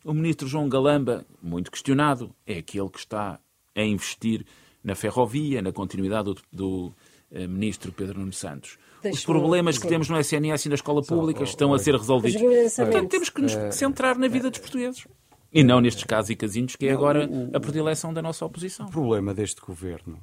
O 0.05 0.13
ministro 0.13 0.49
João 0.49 0.69
Galamba, 0.69 1.25
muito 1.41 1.71
questionado, 1.71 2.35
é 2.45 2.59
aquele 2.59 2.89
que 2.89 2.99
está 2.99 3.39
a 3.77 3.83
investir 3.85 4.45
na 4.83 4.97
ferrovia, 4.97 5.63
na 5.63 5.71
continuidade 5.71 6.35
do, 6.35 6.37
do 6.53 6.93
eh, 7.31 7.47
ministro 7.47 7.93
Pedro 7.93 8.19
Nuno 8.19 8.33
Santos. 8.33 8.77
Deixa 9.05 9.19
Os 9.19 9.25
problemas 9.25 9.79
que 9.79 9.87
temos 9.87 10.09
no 10.09 10.19
SNS 10.19 10.67
e 10.67 10.69
na 10.69 10.75
escola 10.75 11.01
pública 11.01 11.45
estão 11.45 11.73
a 11.73 11.79
ser 11.79 11.95
resolvidos. 11.95 12.43
Portanto, 12.75 13.09
temos 13.09 13.31
que 13.31 13.41
nos 13.41 13.55
eh, 13.55 13.71
centrar 13.71 14.19
na 14.19 14.27
vida 14.27 14.51
dos 14.51 14.59
portugueses. 14.59 15.07
E 15.53 15.63
não 15.63 15.81
nestes 15.81 16.03
casos 16.03 16.31
e 16.31 16.35
casinhos 16.35 16.75
que 16.75 16.87
é 16.87 16.93
agora 16.93 17.29
a 17.55 17.61
predileção 17.61 18.13
da 18.13 18.21
nossa 18.21 18.45
oposição. 18.45 18.87
O 18.87 18.91
problema 18.91 19.33
deste 19.33 19.61
governo. 19.61 20.19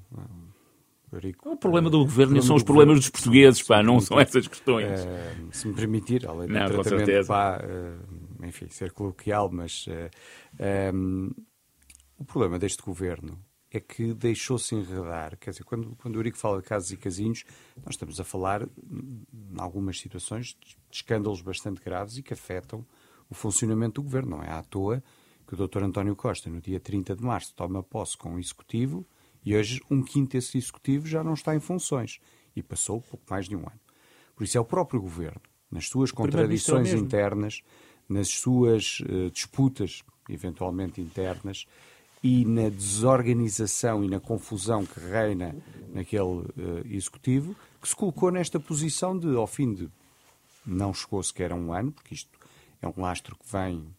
O 1.45 1.57
problema 1.57 1.89
do 1.89 1.99
governo 1.99 2.41
são 2.41 2.55
os 2.55 2.63
problemas 2.63 2.99
dos 2.99 3.09
portugueses, 3.09 3.63
pá, 3.63 3.81
não 3.81 3.99
são 3.99 4.19
essas 4.19 4.47
questões. 4.47 4.87
É, 4.87 5.35
se 5.51 5.67
me 5.67 5.73
permitir, 5.73 6.27
além 6.27 6.47
do 6.47 6.53
não, 6.53 6.67
tratamento, 6.69 7.27
pá, 7.27 7.59
enfim, 8.43 8.67
ser 8.69 8.91
coloquial, 8.91 9.49
mas 9.51 9.87
o 12.17 12.25
problema 12.25 12.59
deste 12.59 12.83
governo 12.83 13.39
é 13.71 13.79
que 13.79 14.13
deixou-se 14.13 14.73
enredar. 14.75 15.37
Quer 15.37 15.51
dizer, 15.51 15.63
quando, 15.63 15.95
quando 15.97 16.15
o 16.15 16.19
Eurico 16.19 16.37
fala 16.37 16.61
de 16.61 16.67
casos 16.67 16.91
e 16.91 16.97
casinhos, 16.97 17.43
nós 17.77 17.93
estamos 17.93 18.19
a 18.19 18.23
falar, 18.23 18.63
em 18.63 19.59
algumas 19.59 19.99
situações, 19.99 20.57
de 20.59 20.75
escândalos 20.91 21.41
bastante 21.41 21.81
graves 21.81 22.17
e 22.17 22.23
que 22.23 22.33
afetam 22.33 22.85
o 23.29 23.35
funcionamento 23.35 24.01
do 24.01 24.05
governo. 24.05 24.37
Não 24.37 24.43
é 24.43 24.49
à 24.49 24.63
toa 24.63 25.03
que 25.47 25.53
o 25.53 25.67
Dr. 25.67 25.83
António 25.83 26.15
Costa, 26.15 26.49
no 26.49 26.59
dia 26.59 26.79
30 26.79 27.15
de 27.15 27.23
março, 27.23 27.53
toma 27.55 27.83
posse 27.83 28.17
com 28.17 28.35
o 28.35 28.39
executivo 28.39 29.05
e 29.45 29.55
hoje 29.55 29.81
um 29.89 30.01
quinto 30.01 30.31
desse 30.31 30.57
executivo 30.57 31.07
já 31.07 31.23
não 31.23 31.33
está 31.33 31.55
em 31.55 31.59
funções 31.59 32.19
e 32.55 32.61
passou 32.61 33.01
pouco 33.01 33.25
mais 33.29 33.47
de 33.47 33.55
um 33.55 33.59
ano. 33.59 33.79
Por 34.35 34.43
isso 34.43 34.57
é 34.57 34.61
o 34.61 34.65
próprio 34.65 35.01
governo 35.01 35.41
nas 35.71 35.87
suas 35.87 36.11
contradições 36.11 36.93
internas, 36.93 37.61
nas 38.07 38.27
suas 38.27 39.01
uh, 39.01 39.29
disputas, 39.31 40.03
eventualmente 40.27 40.99
internas, 40.99 41.65
e 42.23 42.43
na 42.43 42.69
desorganização 42.69 44.03
e 44.03 44.09
na 44.09 44.19
confusão 44.19 44.85
que 44.85 44.99
reina 44.99 45.55
naquele 45.93 46.23
uh, 46.23 46.47
executivo, 46.85 47.55
que 47.81 47.87
se 47.87 47.95
colocou 47.95 48.31
nesta 48.31 48.59
posição 48.59 49.17
de, 49.17 49.35
ao 49.35 49.47
fim 49.47 49.73
de. 49.73 49.89
não 50.65 50.93
chegou 50.93 51.21
sequer 51.23 51.51
a 51.51 51.55
um 51.55 51.71
ano, 51.71 51.91
porque 51.91 52.13
isto 52.13 52.37
é 52.81 52.87
um 52.87 52.93
lastro 52.97 53.37
que 53.37 53.49
vem 53.49 53.95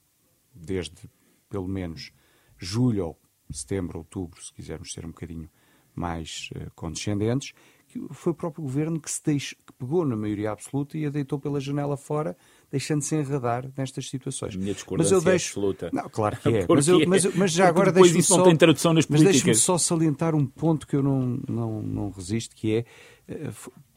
desde 0.55 1.09
pelo 1.48 1.68
menos 1.68 2.12
julho 2.59 3.07
ou 3.07 3.19
setembro, 3.53 3.99
outubro, 3.99 4.43
se 4.43 4.53
quisermos 4.53 4.93
ser 4.93 5.05
um 5.05 5.11
bocadinho 5.11 5.49
mais 5.95 6.51
uh, 6.55 6.71
condescendentes, 6.75 7.53
que 7.89 8.01
foi 8.11 8.33
o 8.33 8.35
próprio 8.35 8.63
governo 8.63 9.01
que 9.01 9.11
se 9.11 9.21
deixou, 9.25 9.59
que 9.67 9.73
pegou 9.73 10.05
na 10.05 10.15
maioria 10.15 10.53
absoluta 10.53 10.97
e 10.97 11.05
a 11.05 11.11
deitou 11.11 11.41
pela 11.41 11.59
janela 11.59 11.97
fora, 11.97 12.37
deixando-se 12.71 13.17
enredar 13.17 13.69
nestas 13.77 14.09
situações. 14.09 14.55
Minha 14.55 14.75
discordância 14.75 15.17
mas 15.17 15.25
eu 15.25 15.31
deixo... 15.31 15.49
absoluta. 15.49 15.91
Não, 15.93 16.09
claro 16.09 16.37
que 16.37 16.49
é. 16.55 16.67
mas, 16.69 16.87
eu, 16.87 17.07
mas, 17.09 17.35
mas, 17.35 17.53
já 17.53 17.69
agora 17.69 17.91
deixo-me 17.91 18.23
só... 18.23 18.37
não 18.37 18.45
tem 18.45 18.57
tradução 18.57 18.95
nas 18.95 19.07
mas 19.09 19.23
deixe-me 19.23 19.55
só 19.57 19.77
salientar 19.77 20.37
um 20.37 20.47
ponto 20.47 20.87
que 20.87 20.95
eu 20.95 21.03
não, 21.03 21.41
não, 21.49 21.83
não 21.83 22.11
resisto, 22.11 22.55
que 22.55 22.77
é 22.77 22.85
eh, 23.27 23.51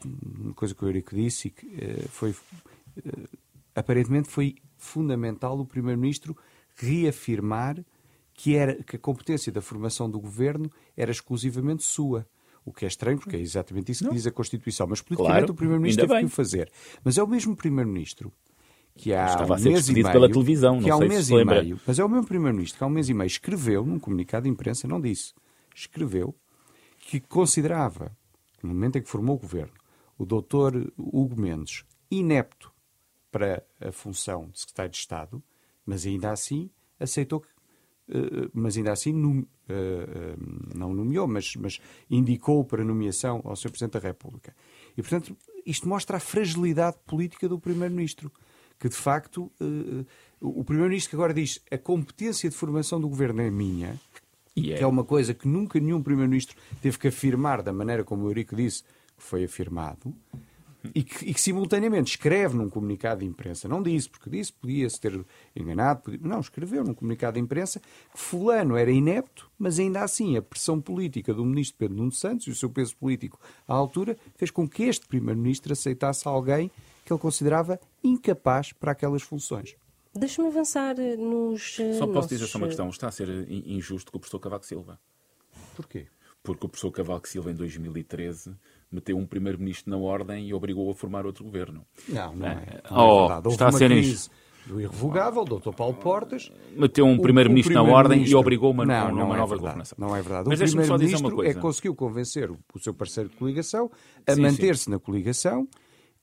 uma 0.04 0.54
coisa 0.54 0.74
que 0.74 0.84
o 0.84 0.88
Eurico 0.88 1.14
disse 1.14 1.48
e 1.48 1.50
que 1.52 1.66
eh, 1.78 2.04
foi 2.08 2.34
aparentemente 3.74 4.28
foi 4.28 4.56
fundamental 4.76 5.58
o 5.58 5.66
Primeiro-Ministro 5.66 6.36
reafirmar 6.76 7.84
que, 8.34 8.56
era, 8.56 8.74
que 8.82 8.96
a 8.96 8.98
competência 8.98 9.50
da 9.50 9.62
formação 9.62 10.10
do 10.10 10.20
governo 10.20 10.70
era 10.96 11.10
exclusivamente 11.10 11.82
sua. 11.82 12.26
O 12.66 12.72
que 12.72 12.84
é 12.84 12.88
estranho, 12.88 13.18
porque 13.18 13.36
é 13.36 13.40
exatamente 13.40 13.92
isso 13.92 14.00
que 14.00 14.06
não. 14.06 14.14
diz 14.14 14.26
a 14.26 14.30
Constituição. 14.30 14.86
Mas 14.86 15.00
politicamente 15.00 15.38
claro, 15.38 15.52
o 15.52 15.56
Primeiro-Ministro 15.56 16.08
teve 16.08 16.20
que 16.20 16.26
o 16.26 16.28
fazer. 16.30 16.72
Mas 17.04 17.18
é 17.18 17.22
o 17.22 17.26
mesmo 17.26 17.54
Primeiro-Ministro 17.54 18.32
que 18.96 19.12
há 19.12 19.26
Estava 19.26 19.54
um 19.54 19.60
mês 19.60 19.88
e 19.88 19.92
meio, 19.92 20.12
pela 20.12 20.30
televisão, 20.30 20.80
que 20.80 20.90
há 20.90 20.96
um 20.96 21.00
mês 21.00 21.28
e 21.28 21.44
meio, 21.44 21.80
mas 21.86 21.98
é 21.98 22.04
o 22.04 22.08
mesmo 22.08 22.26
primeiro-ministro 22.26 22.78
que 22.78 22.84
há 22.84 22.86
um 22.86 22.90
mês 22.90 23.08
e 23.08 23.14
meio 23.14 23.26
escreveu 23.26 23.84
num 23.84 23.98
comunicado 23.98 24.44
de 24.44 24.50
imprensa, 24.50 24.86
não 24.86 25.00
disse, 25.00 25.34
escreveu 25.74 26.34
que 26.98 27.20
considerava, 27.20 28.16
no 28.62 28.68
momento 28.68 28.96
em 28.96 29.02
que 29.02 29.08
formou 29.08 29.36
o 29.36 29.38
governo, 29.38 29.74
o 30.16 30.24
doutor 30.24 30.92
Hugo 30.96 31.40
Mendes 31.40 31.84
inepto 32.10 32.72
para 33.32 33.64
a 33.80 33.90
função 33.90 34.48
de 34.50 34.60
secretário 34.60 34.92
de 34.92 34.98
Estado, 34.98 35.42
mas 35.84 36.06
ainda 36.06 36.30
assim 36.30 36.70
aceitou 36.98 37.40
que 37.40 37.48
mas 38.52 38.76
ainda 38.76 38.92
assim 38.92 39.12
num, 39.12 39.40
uh, 39.40 39.44
uh, 39.44 40.78
não 40.78 40.92
nomeou, 40.92 41.26
mas, 41.26 41.54
mas, 41.56 41.80
indicou 42.10 42.64
para 42.64 42.84
nomeação 42.84 43.40
ao 43.44 43.56
Sr. 43.56 43.70
Presidente 43.70 43.92
da 43.92 43.98
República. 44.00 44.54
E, 44.96 45.02
portanto, 45.02 45.36
isto 45.64 45.88
mostra 45.88 46.18
a 46.18 46.20
fragilidade 46.20 46.96
política 47.06 47.48
do 47.48 47.58
Primeiro-Ministro, 47.58 48.30
que 48.78 48.88
de 48.88 48.96
facto 48.96 49.50
o 50.40 50.64
Primeiro-Ministro 50.64 51.10
que 51.10 51.16
agora 51.16 51.32
diz 51.32 51.60
a 51.70 51.78
competência 51.78 52.50
de 52.50 52.56
formação 52.56 53.00
do 53.00 53.08
Governo 53.08 53.40
é 53.40 53.50
minha, 53.50 53.98
yeah. 54.56 54.78
que 54.78 54.84
é 54.84 54.86
uma 54.86 55.04
coisa 55.04 55.32
que 55.32 55.48
nunca 55.48 55.80
nenhum 55.80 56.02
Primeiro-Ministro 56.02 56.56
teve 56.82 56.98
que 56.98 57.08
afirmar 57.08 57.62
da 57.62 57.72
maneira 57.72 58.04
como 58.04 58.24
o 58.24 58.28
Eurico 58.28 58.54
disse 58.54 58.82
que 59.16 59.22
foi 59.22 59.44
afirmado, 59.44 60.14
e 60.92 61.02
que, 61.02 61.30
e 61.30 61.32
que, 61.32 61.40
simultaneamente 61.40 62.10
escreve 62.10 62.56
num 62.56 62.68
comunicado 62.68 63.20
de 63.20 63.26
imprensa, 63.26 63.68
não 63.68 63.82
disse, 63.82 64.08
porque 64.08 64.28
disse, 64.28 64.52
podia-se 64.52 65.00
ter 65.00 65.24
enganado, 65.54 66.02
podia, 66.02 66.20
não, 66.22 66.40
escreveu 66.40 66.84
num 66.84 66.94
comunicado 66.94 67.34
de 67.34 67.40
imprensa 67.40 67.80
que 67.80 68.18
fulano 68.18 68.76
era 68.76 68.90
inepto, 68.90 69.50
mas 69.58 69.78
ainda 69.78 70.02
assim 70.02 70.36
a 70.36 70.42
pressão 70.42 70.80
política 70.80 71.32
do 71.32 71.44
ministro 71.44 71.78
Pedro 71.78 71.96
Nuno 71.96 72.12
Santos 72.12 72.46
e 72.46 72.50
o 72.50 72.54
seu 72.54 72.68
peso 72.68 72.96
político 72.96 73.38
à 73.66 73.72
altura 73.72 74.16
fez 74.36 74.50
com 74.50 74.68
que 74.68 74.82
este 74.82 75.06
primeiro-ministro 75.06 75.72
aceitasse 75.72 76.26
alguém 76.26 76.70
que 77.04 77.12
ele 77.12 77.20
considerava 77.20 77.78
incapaz 78.02 78.72
para 78.72 78.92
aquelas 78.92 79.22
funções. 79.22 79.76
Deixa-me 80.14 80.48
avançar 80.48 80.94
nos. 81.18 81.74
Só 81.74 82.06
posso 82.06 82.12
nossos... 82.12 82.30
dizer 82.30 82.46
só 82.46 82.58
uma 82.58 82.68
questão. 82.68 82.88
Está 82.88 83.08
a 83.08 83.12
ser 83.12 83.28
injusto 83.50 84.12
com 84.12 84.18
o 84.18 84.20
professor 84.20 84.38
Cavaco 84.38 84.64
Silva. 84.64 85.00
Porquê? 85.74 86.06
Porque 86.40 86.66
o 86.66 86.68
professor 86.68 86.92
Cavaco 86.92 87.28
Silva, 87.28 87.50
em 87.50 87.54
2013, 87.54 88.54
meteu 88.90 89.16
um 89.16 89.26
primeiro-ministro 89.26 89.90
na 89.90 89.96
ordem 89.96 90.48
e 90.48 90.54
obrigou 90.54 90.90
a 90.90 90.94
formar 90.94 91.26
outro 91.26 91.44
governo. 91.44 91.84
Não, 92.08 92.34
não 92.34 92.46
é, 92.46 92.82
não 92.90 93.00
é 93.00 93.40
oh, 93.44 93.48
está 93.48 93.68
a 93.68 93.72
ser 93.72 93.90
crise 93.90 94.30
do 94.66 94.80
irrevogável, 94.80 95.44
Dr. 95.44 95.72
Paulo 95.76 95.94
Portas. 95.94 96.50
Meteu 96.76 97.06
um 97.06 97.18
primeiro-ministro 97.18 97.74
primeiro 97.74 97.92
na 97.92 97.98
ordem 97.98 98.24
e 98.24 98.34
obrigou 98.34 98.70
uma, 98.70 98.84
não, 98.84 99.12
uma, 99.12 99.24
uma 99.24 99.34
é 99.34 99.38
nova 99.38 99.56
governação. 99.56 99.96
Não 99.98 100.16
é 100.16 100.22
verdade. 100.22 100.48
Mas 100.48 100.60
o 100.60 100.64
primeiro-ministro 100.64 101.42
é, 101.44 101.54
conseguiu 101.54 101.94
convencer 101.94 102.50
o, 102.50 102.58
o, 102.74 102.78
seu 102.78 102.94
parceiro 102.94 103.28
de 103.28 103.36
coligação 103.36 103.90
a 104.26 104.36
manter-se 104.36 104.88
na 104.88 104.98
coligação 104.98 105.68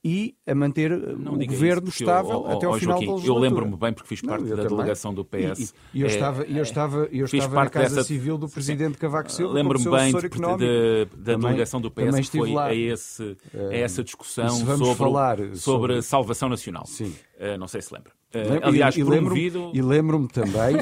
e 0.04 0.36
a 0.48 0.56
manter 0.56 0.90
não 1.18 1.34
o 1.34 1.46
governo 1.46 1.90
isso, 1.90 2.02
estável 2.04 2.32
eu, 2.32 2.48
até 2.48 2.66
ao 2.66 2.74
final 2.74 2.80
Joaquim, 2.80 3.06
da 3.06 3.14
legislatura. 3.14 3.28
Eu 3.28 3.38
lembro-me 3.38 3.78
bem 3.78 3.94
porque 3.94 4.10
fiz 4.10 4.22
parte 4.22 4.42
não, 4.42 4.50
da 4.50 4.56
também. 4.64 4.70
delegação 4.70 5.14
do 5.14 5.24
PS. 5.24 5.74
E, 5.94 6.00
e 6.00 6.02
eu, 6.02 6.08
é, 6.08 6.10
estava, 6.10 6.44
eu 6.44 6.64
estava, 6.64 7.10
eu 7.12 7.26
estava 7.26 7.56
na 7.56 7.70
Casa 7.70 7.96
dessa... 7.96 8.08
Civil 8.08 8.38
do 8.38 8.50
Presidente 8.50 8.98
Cavaco 8.98 9.32
Silva 9.32 9.54
Lembro-me 9.54 9.86
bem 9.86 10.12
de, 10.12 10.22
de, 10.22 11.06
da 11.18 11.34
também, 11.34 11.52
delegação 11.52 11.80
do 11.80 11.92
PS 11.92 12.30
que 12.30 12.38
foi 12.38 12.58
a, 12.58 12.74
esse, 12.74 13.38
a 13.54 13.76
essa 13.76 14.04
discussão 14.04 14.50
sobre, 14.50 14.96
falar 14.96 15.38
sobre, 15.38 15.56
sobre 15.56 16.02
salvação 16.02 16.50
nacional. 16.50 16.86
Sim. 16.88 17.14
Uh, 17.42 17.58
não 17.58 17.68
sei 17.68 17.82
se 17.82 17.92
lembra. 17.92 18.12
Uh, 18.36 18.62
aliás, 18.62 18.96
e, 18.96 19.04
promovido... 19.04 19.72
E 19.74 19.82
lembro-me 19.82 20.28
também, 20.28 20.78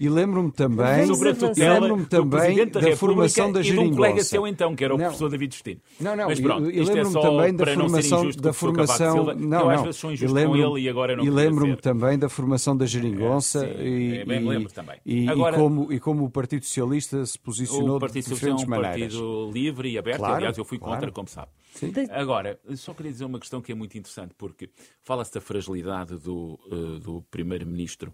e 0.00 0.08
lembro-me 0.08 0.48
lembro 0.48 0.50
também, 0.50 1.06
sobre 1.06 1.28
a 1.28 1.34
tutela 1.34 1.86
lembro 1.86 2.06
também 2.06 2.66
da, 2.66 2.80
da 2.80 2.96
formação 2.96 3.52
da 3.52 3.60
geringonça. 3.60 3.84
E 3.84 3.88
de 3.88 3.92
um 3.92 3.96
colega 3.96 4.24
seu 4.24 4.46
então, 4.46 4.74
que 4.74 4.82
era 4.82 4.94
o 4.94 4.96
não. 4.96 5.04
professor 5.04 5.28
David 5.28 5.54
Justino. 5.54 5.80
Não, 6.00 6.16
não, 6.16 6.26
Mas 6.26 6.40
pronto, 6.40 6.70
e, 6.70 6.82
lembro-me 6.82 7.18
é 7.18 7.20
também 7.20 7.54
da 7.54 7.66
formação, 7.66 8.30
da 8.30 8.52
formação, 8.54 9.12
Silva, 9.12 9.34
não, 9.34 9.60
eu 9.60 9.70
às 9.70 9.82
vezes 9.82 9.96
sou 9.96 10.10
injusto 10.10 10.34
com 10.34 10.56
ele 10.56 10.80
e 10.80 10.88
agora 10.88 11.16
não 11.16 11.22
E 11.22 11.28
lembro-me 11.28 11.76
também 11.76 12.18
da 12.18 12.30
formação 12.30 12.74
da 12.74 12.86
geringonça 12.86 13.66
é, 13.66 13.86
e, 13.86 14.18
é, 14.20 14.24
bem, 14.24 14.48
lembro 14.48 14.72
também. 14.72 14.96
E, 15.04 15.28
agora, 15.28 15.56
e, 15.56 15.60
como, 15.60 15.92
e 15.92 16.00
como 16.00 16.24
o 16.24 16.30
Partido 16.30 16.64
Socialista 16.64 17.26
se 17.26 17.38
posicionou 17.38 17.98
de 17.98 18.22
diferentes 18.22 18.64
maneiras. 18.64 19.14
O 19.14 19.18
Partido 19.18 19.20
Socialista 19.20 19.20
é 19.20 19.22
um 19.22 19.50
partido 19.50 19.52
livre 19.52 19.90
e 19.90 19.98
aberto, 19.98 20.18
claro, 20.18 20.34
aliás 20.36 20.56
eu 20.56 20.64
fui 20.64 20.78
contra, 20.78 21.12
como 21.12 21.28
sabe. 21.28 21.48
Sim. 21.74 21.92
Agora, 22.10 22.58
só 22.76 22.94
queria 22.94 23.10
dizer 23.10 23.24
uma 23.24 23.40
questão 23.40 23.60
que 23.60 23.72
é 23.72 23.74
muito 23.74 23.98
interessante, 23.98 24.32
porque 24.38 24.70
fala-se 25.02 25.34
da 25.34 25.40
fragilidade 25.40 25.73
do, 25.82 26.58
uh, 26.70 26.98
do 27.00 27.22
Primeiro-Ministro, 27.30 28.12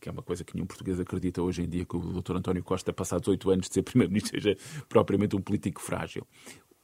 que 0.00 0.08
é 0.08 0.12
uma 0.12 0.22
coisa 0.22 0.44
que 0.44 0.54
nenhum 0.54 0.66
português 0.66 1.00
acredita 1.00 1.42
hoje 1.42 1.62
em 1.62 1.68
dia 1.68 1.84
que 1.84 1.96
o 1.96 2.20
Dr. 2.20 2.36
António 2.36 2.62
Costa, 2.62 2.92
passados 2.92 3.28
oito 3.28 3.50
anos 3.50 3.68
de 3.68 3.74
ser 3.74 3.82
Primeiro-Ministro, 3.84 4.40
seja 4.40 4.56
propriamente 4.88 5.36
um 5.36 5.40
político 5.40 5.80
frágil. 5.80 6.26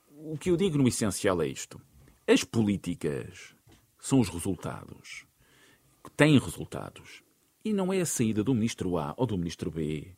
O 0.08 0.36
que 0.36 0.50
eu 0.50 0.56
digo 0.56 0.78
no 0.78 0.88
essencial 0.88 1.40
é 1.42 1.46
isto. 1.46 1.80
As 2.26 2.42
políticas 2.42 3.54
são 3.98 4.20
os 4.20 4.28
resultados. 4.28 5.24
Têm 6.16 6.38
resultados. 6.38 7.22
E 7.64 7.72
não 7.72 7.92
é 7.92 8.00
a 8.00 8.06
saída 8.06 8.42
do 8.42 8.54
Ministro 8.54 8.96
A 8.96 9.14
ou 9.16 9.26
do 9.26 9.36
Ministro 9.36 9.70
B 9.70 10.16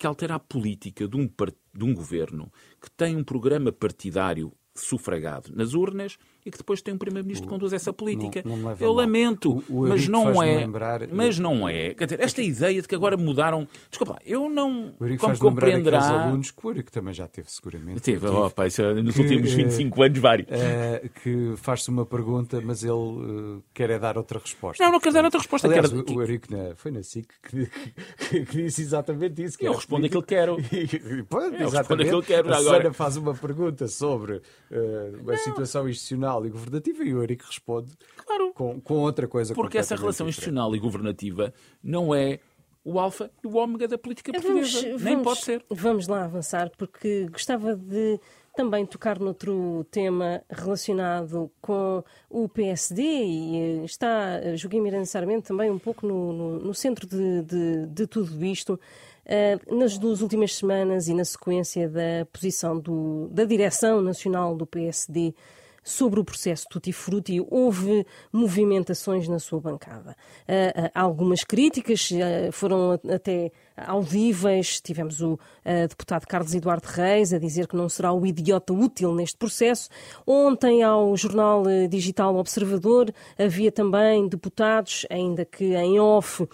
que 0.00 0.06
altera 0.06 0.36
a 0.36 0.38
política 0.38 1.06
de 1.06 1.14
um, 1.14 1.26
de 1.26 1.84
um 1.84 1.92
governo 1.92 2.50
que 2.80 2.90
tem 2.90 3.16
um 3.16 3.22
programa 3.22 3.70
partidário 3.70 4.50
sufragado 4.74 5.54
nas 5.54 5.74
urnas 5.74 6.16
e 6.44 6.50
que 6.50 6.58
depois 6.58 6.80
tem 6.80 6.94
um 6.94 6.98
primeiro-ministro 6.98 7.46
que 7.46 7.52
conduz 7.52 7.72
essa 7.72 7.92
política. 7.92 8.42
Não, 8.44 8.56
não 8.56 8.76
Eu 8.78 8.92
lamento, 8.92 9.62
o, 9.68 9.84
o 9.84 9.88
mas 9.88 10.08
não 10.08 10.42
é. 10.42 10.56
Lembrar... 10.56 11.06
Mas 11.08 11.38
não 11.38 11.68
é. 11.68 11.94
Quer 11.94 12.04
dizer, 12.04 12.20
esta 12.20 12.42
ideia 12.42 12.80
de 12.80 12.88
que 12.88 12.94
agora 12.94 13.16
mudaram. 13.16 13.68
Desculpa, 13.90 14.18
eu 14.24 14.48
não. 14.48 14.94
O 14.98 15.04
Eurico 15.04 15.24
como 15.24 15.38
compreenderá. 15.38 16.24
alunos 16.24 16.50
que 16.50 16.66
o 16.66 16.70
Eurico 16.70 16.90
também 16.90 17.12
já 17.12 17.28
teve, 17.28 17.50
seguramente. 17.50 18.00
Teve, 18.00 18.26
oh, 18.26 18.50
pá, 18.50 18.66
isso, 18.66 18.82
é 18.82 18.94
nos 18.94 19.14
que, 19.14 19.22
últimos 19.22 19.52
25 19.52 20.02
anos, 20.02 20.18
vários. 20.18 20.48
É, 20.50 21.08
que 21.22 21.54
faz-se 21.56 21.90
uma 21.90 22.06
pergunta, 22.06 22.60
mas 22.60 22.82
ele 22.82 22.92
uh, 22.92 23.62
quer 23.74 23.90
é 23.90 23.98
dar 23.98 24.16
outra 24.16 24.38
resposta. 24.38 24.82
Não, 24.82 24.92
não 24.92 25.00
quer 25.00 25.12
dar 25.12 25.24
outra 25.24 25.38
resposta. 25.38 25.66
Aliás, 25.66 25.90
quer... 25.90 26.12
o 26.12 26.20
Eurico 26.22 26.52
né, 26.52 26.72
foi 26.76 26.90
na 26.90 27.02
SIC 27.02 27.28
que, 27.42 27.66
que, 28.30 28.46
que, 28.46 28.62
disse 28.62 28.82
exatamente 28.82 29.42
isso. 29.42 29.58
Que 29.58 29.68
eu 29.68 29.74
respondo 29.74 30.06
aquilo 30.06 30.22
que 30.22 30.34
quero. 30.34 30.56
Pode, 31.28 31.60
eu 31.60 31.68
respondo 31.68 32.02
aquilo 32.02 32.22
que 32.22 32.28
quero. 32.28 32.52
A 32.52 32.58
agora. 32.58 32.92
faz 32.92 33.16
uma 33.16 33.34
pergunta 33.34 33.86
sobre 33.88 34.36
uh, 34.36 35.30
a 35.30 35.36
situação 35.36 35.88
institucional 35.88 36.29
e 36.46 36.50
governativa 36.50 37.04
e 37.04 37.14
o 37.14 37.18
Eurico 37.18 37.44
responde 37.46 37.92
claro. 38.16 38.52
com, 38.54 38.80
com 38.80 38.94
outra 38.98 39.26
coisa. 39.26 39.54
Porque 39.54 39.78
essa 39.78 39.94
relação 39.94 40.26
diferente. 40.26 40.38
institucional 40.38 40.74
e 40.76 40.78
governativa 40.78 41.52
não 41.82 42.14
é 42.14 42.40
o 42.84 42.98
alfa 42.98 43.30
e 43.44 43.46
o 43.46 43.56
ômega 43.56 43.86
da 43.86 43.98
política 43.98 44.32
portuguesa. 44.32 44.82
Vamos, 44.82 45.02
Nem 45.02 45.22
pode 45.22 45.40
ser. 45.40 45.64
Vamos 45.68 46.08
lá 46.08 46.24
avançar, 46.24 46.70
porque 46.76 47.28
gostava 47.30 47.76
de 47.76 48.18
também 48.54 48.84
tocar 48.84 49.18
noutro 49.18 49.86
tema 49.90 50.42
relacionado 50.50 51.50
com 51.60 52.02
o 52.28 52.48
PSD 52.48 53.02
e 53.02 53.56
eh, 53.56 53.84
está, 53.84 54.56
julguei 54.56 54.80
Miranda 54.80 55.04
Sarmento, 55.04 55.48
também 55.48 55.70
um 55.70 55.78
pouco 55.78 56.06
no, 56.06 56.32
no, 56.32 56.58
no 56.58 56.74
centro 56.74 57.06
de, 57.06 57.42
de, 57.42 57.86
de, 57.86 58.06
tudo 58.06 58.44
isto. 58.44 58.78
Uh, 59.26 59.76
nas 59.76 59.96
duas 59.96 60.22
últimas 60.22 60.56
semanas 60.56 61.06
e 61.06 61.14
na 61.14 61.24
sequência 61.24 61.88
da 61.88 62.26
posição 62.32 62.80
do, 62.80 63.28
da 63.28 63.44
direção 63.44 64.00
nacional 64.02 64.56
do 64.56 64.66
PSD 64.66 65.34
sobre 65.82 66.20
o 66.20 66.24
processo 66.24 66.66
Tutti 66.68 66.92
Frutti, 66.92 67.44
houve 67.48 68.06
movimentações 68.32 69.28
na 69.28 69.38
sua 69.38 69.60
bancada. 69.60 70.16
Uh, 70.42 70.90
algumas 70.94 71.44
críticas, 71.44 72.10
uh, 72.10 72.52
foram 72.52 72.92
até 72.92 73.50
audíveis. 73.76 74.80
Tivemos 74.80 75.20
o 75.20 75.34
uh, 75.34 75.88
deputado 75.88 76.26
Carlos 76.26 76.54
Eduardo 76.54 76.86
Reis 76.86 77.32
a 77.32 77.38
dizer 77.38 77.66
que 77.66 77.76
não 77.76 77.88
será 77.88 78.12
o 78.12 78.26
idiota 78.26 78.72
útil 78.72 79.14
neste 79.14 79.36
processo. 79.36 79.88
Ontem, 80.26 80.82
ao 80.82 81.16
jornal 81.16 81.64
digital 81.88 82.36
Observador, 82.36 83.12
havia 83.38 83.72
também 83.72 84.28
deputados, 84.28 85.06
ainda 85.10 85.44
que 85.44 85.74
em 85.74 85.98
off, 85.98 86.46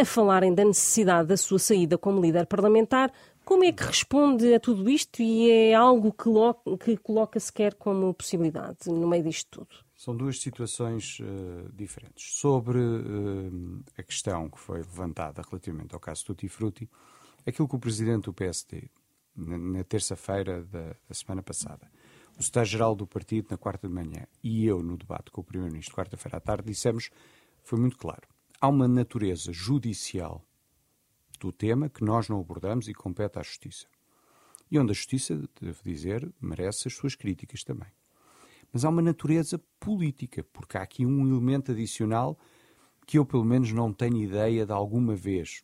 a 0.00 0.04
falarem 0.04 0.54
da 0.54 0.64
necessidade 0.64 1.28
da 1.28 1.36
sua 1.36 1.58
saída 1.58 1.96
como 1.96 2.20
líder 2.20 2.46
parlamentar. 2.46 3.12
Como 3.44 3.64
é 3.64 3.72
que 3.72 3.82
responde 3.82 4.54
a 4.54 4.60
tudo 4.60 4.88
isto 4.88 5.20
e 5.20 5.50
é 5.50 5.74
algo 5.74 6.12
que, 6.12 6.78
que 6.84 6.96
coloca 6.96 7.40
sequer 7.40 7.74
como 7.74 8.14
possibilidade 8.14 8.88
no 8.88 9.08
meio 9.08 9.24
disto 9.24 9.60
tudo? 9.60 9.84
São 9.96 10.16
duas 10.16 10.40
situações 10.40 11.18
uh, 11.20 11.72
diferentes. 11.72 12.38
Sobre 12.38 12.78
uh, 12.78 13.84
a 13.96 14.02
questão 14.02 14.48
que 14.48 14.58
foi 14.58 14.78
levantada 14.78 15.42
relativamente 15.42 15.94
ao 15.94 16.00
caso 16.00 16.24
Tutti 16.24 16.48
Frutti, 16.48 16.88
aquilo 17.46 17.68
que 17.68 17.76
o 17.76 17.78
presidente 17.78 18.24
do 18.24 18.32
PSD, 18.32 18.88
na, 19.36 19.58
na 19.58 19.84
terça-feira 19.84 20.62
da, 20.62 20.94
da, 21.08 21.14
semana 21.14 21.42
passada, 21.42 21.90
o 22.38 22.42
secretário-geral 22.42 22.94
do 22.94 23.06
partido 23.06 23.48
na 23.50 23.56
quarta 23.56 23.88
de 23.88 23.94
manhã 23.94 24.26
e 24.42 24.66
eu 24.66 24.82
no 24.82 24.96
debate 24.96 25.30
com 25.30 25.40
o 25.40 25.44
primeiro-ministro 25.44 25.94
quarta-feira 25.94 26.38
à 26.38 26.40
tarde 26.40 26.66
dissemos, 26.66 27.10
foi 27.62 27.78
muito 27.78 27.96
claro. 27.96 28.22
Há 28.60 28.68
uma 28.68 28.86
natureza 28.86 29.52
judicial 29.52 30.44
do 31.42 31.52
tema 31.52 31.88
que 31.88 32.04
nós 32.04 32.28
não 32.28 32.40
abordamos 32.40 32.88
e 32.88 32.94
compete 32.94 33.38
à 33.38 33.42
Justiça. 33.42 33.86
E 34.70 34.78
onde 34.78 34.92
a 34.92 34.94
Justiça, 34.94 35.36
devo 35.60 35.82
dizer, 35.84 36.32
merece 36.40 36.88
as 36.88 36.94
suas 36.94 37.14
críticas 37.14 37.64
também. 37.64 37.88
Mas 38.72 38.84
há 38.84 38.88
uma 38.88 39.02
natureza 39.02 39.60
política, 39.78 40.44
porque 40.52 40.78
há 40.78 40.82
aqui 40.82 41.04
um 41.04 41.26
elemento 41.26 41.72
adicional 41.72 42.38
que 43.06 43.18
eu, 43.18 43.26
pelo 43.26 43.44
menos, 43.44 43.72
não 43.72 43.92
tenho 43.92 44.16
ideia 44.22 44.64
de 44.64 44.72
alguma 44.72 45.14
vez, 45.14 45.62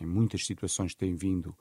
em 0.00 0.06
muitas 0.06 0.44
situações 0.44 0.92
que 0.92 0.98
têm 0.98 1.14
vindo 1.14 1.56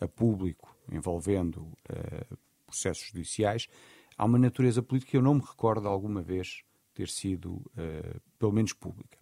a 0.00 0.08
público 0.08 0.74
envolvendo 0.90 1.60
uh, 1.60 2.38
processos 2.64 3.08
judiciais, 3.08 3.68
há 4.16 4.24
uma 4.24 4.38
natureza 4.38 4.82
política 4.82 5.10
que 5.10 5.16
eu 5.16 5.22
não 5.22 5.34
me 5.34 5.42
recordo 5.42 5.88
alguma 5.88 6.22
vez 6.22 6.62
ter 6.94 7.08
sido, 7.08 7.56
uh, 7.56 8.20
pelo 8.38 8.52
menos, 8.52 8.72
pública, 8.72 9.18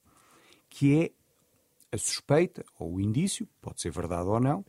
que 0.69 1.03
é 1.03 1.11
a 1.91 1.99
suspeita, 1.99 2.65
ou 2.79 2.95
o 2.95 3.01
indício, 3.01 3.49
pode 3.61 3.81
ser 3.81 3.91
verdade 3.91 4.29
ou 4.29 4.41
não, 4.41 4.65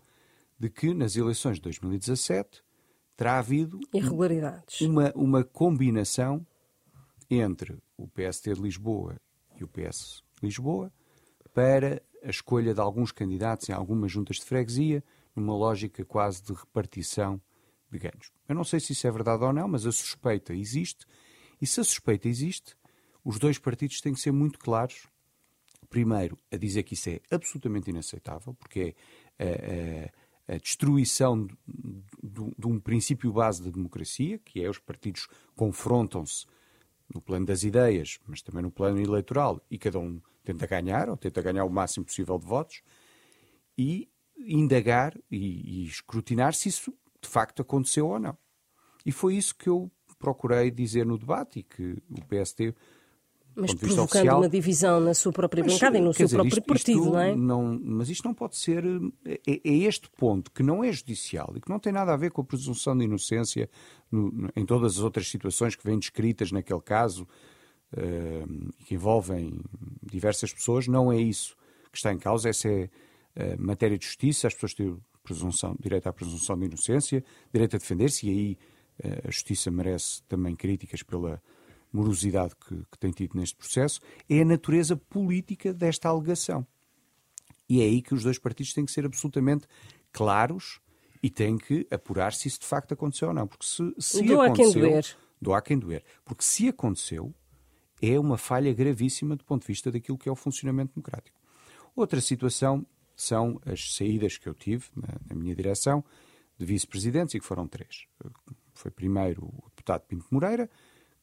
de 0.58 0.70
que 0.70 0.94
nas 0.94 1.16
eleições 1.16 1.56
de 1.56 1.62
2017 1.64 2.64
terá 3.16 3.40
havido 3.40 3.80
irregularidades. 3.94 4.82
Uma, 4.82 5.12
uma 5.16 5.44
combinação 5.44 6.46
entre 7.30 7.78
o 7.98 8.08
PST 8.08 8.54
de 8.54 8.62
Lisboa 8.62 9.18
e 9.58 9.64
o 9.64 9.68
PS 9.68 10.24
de 10.40 10.48
Lisboa 10.48 10.92
para 11.54 12.02
a 12.24 12.30
escolha 12.30 12.74
de 12.74 12.80
alguns 12.80 13.12
candidatos 13.12 13.70
em 13.70 13.74
algumas 13.74 14.12
juntas 14.12 14.38
de 14.38 14.46
freguesia, 14.46 15.04
numa 15.36 15.56
lógica 15.56 16.04
quase 16.06 16.44
de 16.44 16.54
repartição 16.54 17.42
de 17.92 18.00
ganhos. 18.00 18.32
Eu 18.48 18.56
não 18.56 18.64
sei 18.64 18.80
se 18.80 18.94
isso 18.94 19.08
é 19.08 19.12
verdade 19.12 19.44
ou 19.44 19.54
não, 19.54 19.68
mas 19.68 19.86
a 19.86 19.92
suspeita 19.92 20.54
existe, 20.54 21.06
e 21.62 21.68
se 21.68 21.80
a 21.80 21.84
suspeita 21.84 22.28
existe, 22.28 22.76
os 23.24 23.38
dois 23.40 23.58
partidos 23.58 24.02
têm 24.02 24.14
que 24.14 24.20
ser 24.20 24.32
muito 24.32 24.60
claros. 24.60 25.08
Primeiro, 25.90 26.38
a 26.52 26.58
dizer 26.58 26.84
que 26.84 26.94
isso 26.94 27.10
é 27.10 27.20
absolutamente 27.32 27.90
inaceitável, 27.90 28.54
porque 28.54 28.96
é 29.38 30.12
a 30.48 30.58
destruição 30.58 31.46
de, 31.46 31.56
de, 32.24 32.56
de, 32.58 32.68
um 32.68 32.80
princípio 32.80 33.32
base 33.32 33.64
da 33.64 33.70
democracia, 33.70 34.40
que 34.40 34.64
é 34.64 34.70
os 34.70 34.80
partidos 34.80 35.28
confrontam-se 35.56 36.48
no 37.14 37.22
plano 37.22 37.46
das 37.46 37.64
ideias, 37.64 38.20
mas 38.28 38.42
também 38.42 38.64
no 38.64 38.72
plano 38.72 39.00
eleitoral, 39.00 39.62
e 39.70 39.78
cada 39.78 40.00
um 40.00 40.20
tenta 40.44 40.66
ganhar, 40.66 41.10
ou 41.10 41.16
tenta 41.16 41.42
ganhar 41.42 41.66
o 41.66 41.70
máximo 41.70 42.06
possível 42.06 42.40
de 42.40 42.46
votos, 42.46 42.82
e 43.78 44.10
indagar 44.38 45.16
e, 45.30 45.84
e 45.84 45.86
escrutinar 45.86 46.54
se 46.54 46.70
isso 46.70 46.94
de 47.22 47.28
facto 47.28 47.62
aconteceu 47.62 48.08
ou 48.08 48.20
não. 48.20 48.38
E 49.06 49.12
foi 49.12 49.36
isso 49.36 49.56
que 49.56 49.70
eu 49.70 49.92
procurei 50.18 50.72
dizer 50.72 51.06
no 51.06 51.18
debate 51.18 51.60
e 51.60 51.64
que 51.64 52.02
o 52.10 52.22
PST 52.26 52.76
mas 53.56 53.74
provocando 53.74 54.06
oficial, 54.06 54.38
uma 54.38 54.50
divisão 54.50 55.00
na 55.00 55.14
sua 55.14 55.32
própria 55.32 55.64
bancada 55.64 55.98
e 55.98 56.02
no 56.02 56.14
seu 56.14 56.26
dizer, 56.26 56.38
próprio 56.38 56.60
isto, 56.60 56.68
partido, 56.68 57.00
isto 57.00 57.12
não 57.12 57.20
é? 57.20 57.36
Não, 57.36 57.80
mas 57.84 58.10
isto 58.10 58.26
não 58.26 58.34
pode 58.34 58.58
ser. 58.58 58.84
É, 59.26 59.40
é, 59.48 59.62
este 59.64 60.10
ponto 60.10 60.52
que 60.52 60.64
não 60.64 60.84
é 60.84 60.92
judicial 60.92 61.54
e 61.56 61.62
que 61.62 61.70
não 61.70 61.80
tem 61.80 61.92
nada 61.92 62.14
a 62.14 62.18
ver 62.18 62.32
com 62.32 62.42
a 62.42 62.46
presunção 62.46 62.98
de 62.98 63.04
inocência 63.04 63.70
no, 64.12 64.50
em 64.56 64.66
todas 64.66 64.98
as 64.98 65.00
outras 65.00 65.28
situações 65.28 65.76
que 65.76 65.84
vêm 65.84 66.00
descritas 66.00 66.52
naquele 66.52 66.82
caso 66.82 67.28
uh, 67.94 68.74
que 68.86 68.96
envolvem 68.96 69.60
diversas 70.02 70.54
pessoas. 70.54 70.88
Não 70.88 71.12
é 71.12 71.18
isso 71.18 71.56
que 71.92 71.98
está 71.98 72.14
em 72.14 72.18
causa. 72.18 72.50
Essa 72.50 72.70
é 72.70 72.90
uh, 73.36 73.62
matéria 73.62 73.98
de 73.98 74.06
justiça. 74.06 74.48
As 74.48 74.54
pessoas 74.54 74.74
têm 74.74 74.98
presunção, 75.24 75.76
direito 75.80 76.08
à 76.08 76.14
presunção 76.14 76.58
de 76.58 76.66
inocência, 76.66 77.24
direito 77.52 77.76
a 77.76 77.80
defender-se 77.80 78.28
e 78.28 78.30
aí 78.30 78.58
uh, 79.04 79.28
a 79.28 79.32
justiça 79.32 79.70
merece 79.70 80.24
também 80.24 80.56
críticas 80.56 81.04
pela 81.04 81.42
morosidade 81.92 82.56
que, 82.56 82.76
que 82.92 82.98
tem 83.00 83.12
tido 83.12 83.38
neste 83.38 83.56
processo, 83.56 84.00
é 84.30 84.42
a 84.42 84.46
natureza 84.46 84.96
política 84.96 85.74
desta 85.74 86.10
alegação. 86.10 86.66
E 87.68 87.82
é 87.82 87.86
aí 87.86 88.02
que 88.02 88.14
os 88.14 88.24
dois 88.24 88.40
partidos 88.40 88.74
têm 88.74 88.86
que 88.86 88.92
ser 88.92 89.06
absolutamente 89.06 89.68
claros 90.12 90.80
e 91.22 91.30
têm 91.30 91.58
que 91.58 91.88
apurar 91.92 92.34
se 92.34 92.48
isso 92.48 92.60
de 92.60 92.66
facto 92.66 92.94
aconteceu 92.94 93.30
ou 93.30 93.34
não. 93.34 93.48
Porque 93.48 93.66
se, 93.66 93.94
se 94.00 94.24
do 94.24 94.42
aconteceu... 94.42 94.72
Quem 94.74 94.82
doer. 94.82 95.18
Do 95.42 95.54
a 95.54 95.62
quem 95.62 95.80
doer. 95.80 96.04
Porque 96.26 96.44
se 96.44 96.68
aconteceu, 96.68 97.34
é 98.02 98.20
uma 98.20 98.38
falha 98.38 98.74
gravíssima 98.74 99.36
do 99.36 99.46
ponto 99.46 99.62
de 99.62 99.68
vista 99.68 99.92
daquilo 99.92 100.18
que 100.18 100.28
é 100.28 100.32
o 100.32 100.36
funcionamento 100.36 100.94
democrático. 100.94 101.40
Outra 101.96 102.20
situação 102.20 102.86
são 103.16 103.60
as 103.66 103.96
saídas 103.96 104.38
que 104.38 104.48
eu 104.48 104.54
tive 104.54 104.86
na, 104.96 105.08
na 105.30 105.36
minha 105.36 105.56
direção 105.56 106.04
de 106.58 106.66
vice-presidentes, 106.66 107.36
e 107.36 107.40
que 107.40 107.46
foram 107.46 107.68
três. 107.68 108.06
Foi 108.74 108.92
primeiro 108.92 109.46
o 109.46 109.70
deputado 109.70 110.02
Pinto 110.02 110.26
Moreira, 110.30 110.70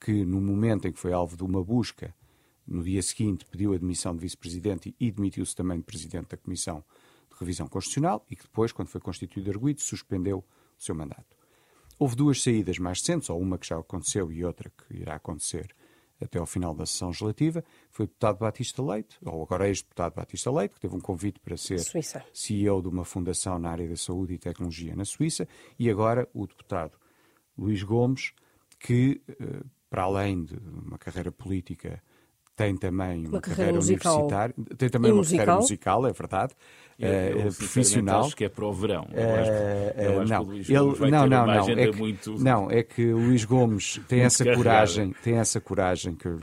que 0.01 0.25
no 0.25 0.41
momento 0.41 0.87
em 0.87 0.93
que 0.93 0.99
foi 0.99 1.13
alvo 1.13 1.37
de 1.37 1.45
uma 1.45 1.63
busca, 1.63 2.15
no 2.67 2.83
dia 2.83 3.03
seguinte 3.03 3.47
pediu 3.47 3.73
a 3.73 3.79
demissão 3.79 4.15
de 4.15 4.21
vice-presidente 4.21 4.95
e 4.99 5.11
demitiu-se 5.11 5.55
também 5.55 5.79
de 5.79 5.85
presidente 5.85 6.29
da 6.29 6.37
Comissão 6.37 6.85
de 7.31 7.39
Revisão 7.39 7.67
Constitucional 7.69 8.25
e 8.31 8.37
que 8.37 8.43
depois, 8.43 8.73
quando 8.73 8.89
foi 8.89 9.01
constituído 9.01 9.51
arguído, 9.51 9.81
suspendeu 9.81 10.39
o 10.39 10.83
seu 10.83 10.95
mandato. 10.95 11.37
Houve 11.99 12.17
duas 12.17 12.43
saídas 12.43 12.79
mais 12.79 13.01
recentes, 13.01 13.31
ou 13.31 13.41
uma 13.41 13.57
que 13.57 13.67
já 13.67 13.79
aconteceu 13.79 14.31
e 14.31 14.45
outra 14.45 14.71
que 14.71 14.99
irá 14.99 15.15
acontecer 15.15 15.75
até 16.21 16.39
ao 16.39 16.47
final 16.47 16.75
da 16.75 16.87
sessão 16.87 17.09
legislativa, 17.09 17.63
foi 17.91 18.05
o 18.05 18.09
deputado 18.09 18.39
Batista 18.39 18.83
Leite, 18.83 19.19
ou 19.25 19.43
agora 19.43 19.69
ex-deputado 19.69 20.15
Batista 20.15 20.51
Leite, 20.51 20.75
que 20.75 20.81
teve 20.81 20.95
um 20.95 21.01
convite 21.01 21.39
para 21.41 21.57
ser 21.57 21.79
Suíça. 21.79 22.25
CEO 22.33 22.81
de 22.81 22.89
uma 22.89 23.05
fundação 23.05 23.59
na 23.59 23.71
área 23.71 23.89
da 23.89 23.97
saúde 23.97 24.35
e 24.35 24.39
tecnologia 24.39 24.97
na 24.97 25.05
Suíça, 25.05 25.47
e 25.79 25.91
agora 25.91 26.29
o 26.33 26.47
deputado 26.47 26.99
Luís 27.57 27.83
Gomes, 27.83 28.33
que 28.79 29.23
eh, 29.29 29.63
para 29.89 30.03
além 30.03 30.45
de 30.45 30.57
uma 30.57 30.99
carreira 30.99 31.31
política, 31.31 32.03
tem 32.57 32.77
também 32.77 33.27
uma, 33.27 33.37
uma 33.37 33.41
carreira, 33.41 33.73
carreira 33.73 33.79
universitária, 33.81 34.55
tem 34.79 34.89
também 34.89 35.11
e 35.11 35.13
uma 35.13 35.19
musical. 35.19 35.39
carreira 35.39 35.61
musical, 35.61 36.07
é 36.07 36.13
verdade, 36.13 36.55
eu, 36.99 37.09
eu, 37.09 37.49
uh, 37.49 37.55
profissional. 37.55 38.25
Acho 38.25 38.37
que 38.37 38.45
é 38.45 38.49
para 38.49 38.65
o 38.65 38.73
verão. 38.73 39.03
Uh, 39.05 40.23
uh, 40.23 40.25
não, 40.27 40.53
ele, 40.55 41.11
não, 41.11 41.27
não, 41.27 41.47
não, 41.47 41.69
é 41.69 41.91
que, 41.91 41.99
muito... 41.99 42.39
não, 42.43 42.71
é 42.71 42.83
que 42.83 43.13
o 43.13 43.19
Luís 43.19 43.45
Gomes 43.45 44.01
tem 44.09 44.23
essa 44.23 44.45
coragem, 44.55 45.15
tem 45.23 45.37
essa 45.37 45.61
coragem 45.61 46.15
que 46.15 46.27
eu, 46.27 46.41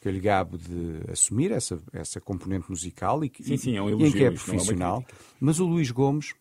que 0.00 0.08
eu 0.08 0.12
lhe 0.12 0.20
gabo 0.20 0.56
de 0.56 1.00
assumir 1.12 1.52
essa 1.52 1.78
essa 1.92 2.20
componente 2.20 2.70
musical 2.70 3.22
e, 3.22 3.28
que, 3.28 3.44
sim, 3.44 3.58
sim, 3.58 3.76
é 3.76 3.82
um 3.82 3.90
elogio, 3.90 4.06
e 4.06 4.08
em 4.08 4.12
que 4.12 4.24
é 4.24 4.30
profissional. 4.30 5.04
É 5.06 5.14
mas 5.38 5.60
o 5.60 5.66
Luís 5.66 5.90
Gomes 5.90 6.34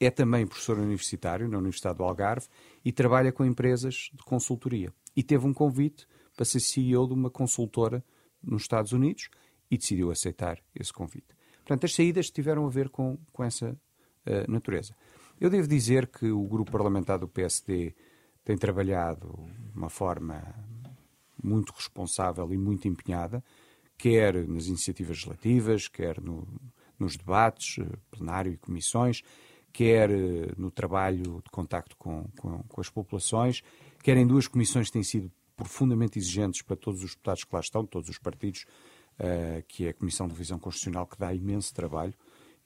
é 0.00 0.10
também 0.10 0.46
professor 0.46 0.78
universitário 0.78 1.48
na 1.48 1.58
Universidade 1.58 1.98
do 1.98 2.04
Algarve 2.04 2.46
e 2.84 2.92
trabalha 2.92 3.32
com 3.32 3.44
empresas 3.44 4.10
de 4.12 4.22
consultoria. 4.24 4.92
E 5.16 5.22
teve 5.22 5.46
um 5.46 5.52
convite 5.52 6.06
para 6.36 6.44
ser 6.44 6.60
CEO 6.60 7.06
de 7.08 7.14
uma 7.14 7.30
consultora 7.30 8.04
nos 8.42 8.62
Estados 8.62 8.92
Unidos 8.92 9.28
e 9.70 9.76
decidiu 9.76 10.10
aceitar 10.10 10.62
esse 10.74 10.92
convite. 10.92 11.26
Portanto, 11.58 11.84
as 11.84 11.94
saídas 11.94 12.30
tiveram 12.30 12.64
a 12.66 12.70
ver 12.70 12.88
com, 12.88 13.18
com 13.32 13.42
essa 13.44 13.70
uh, 13.70 14.50
natureza. 14.50 14.94
Eu 15.40 15.50
devo 15.50 15.68
dizer 15.68 16.06
que 16.06 16.30
o 16.30 16.42
grupo 16.44 16.72
parlamentar 16.72 17.18
do 17.18 17.28
PSD 17.28 17.94
tem 18.44 18.56
trabalhado 18.56 19.28
de 19.70 19.76
uma 19.76 19.90
forma 19.90 20.42
muito 21.42 21.72
responsável 21.72 22.52
e 22.52 22.56
muito 22.56 22.88
empenhada, 22.88 23.44
quer 23.96 24.46
nas 24.48 24.66
iniciativas 24.66 25.18
legislativas, 25.18 25.88
quer 25.88 26.20
no, 26.20 26.46
nos 26.98 27.16
debates, 27.16 27.78
eh, 27.78 27.96
plenário 28.10 28.52
e 28.52 28.56
comissões, 28.56 29.22
quer 29.72 30.10
eh, 30.10 30.52
no 30.56 30.70
trabalho 30.70 31.42
de 31.44 31.50
contacto 31.50 31.96
com, 31.96 32.24
com, 32.38 32.62
com, 32.62 32.80
as 32.80 32.88
populações, 32.88 33.62
quer 34.02 34.16
em 34.16 34.26
duas 34.26 34.48
comissões 34.48 34.86
que 34.86 34.94
têm 34.94 35.02
sido 35.02 35.30
profundamente 35.56 36.18
exigentes 36.18 36.62
para 36.62 36.76
todos 36.76 37.02
os 37.02 37.10
deputados 37.10 37.44
que 37.44 37.54
lá 37.54 37.60
estão, 37.60 37.84
todos 37.84 38.08
os 38.08 38.18
partidos, 38.18 38.64
uh, 39.18 39.62
que 39.66 39.86
é 39.86 39.90
a 39.90 39.94
Comissão 39.94 40.26
de 40.26 40.32
Revisão 40.32 40.58
Constitucional, 40.58 41.06
que 41.06 41.18
dá 41.18 41.34
imenso 41.34 41.74
trabalho, 41.74 42.14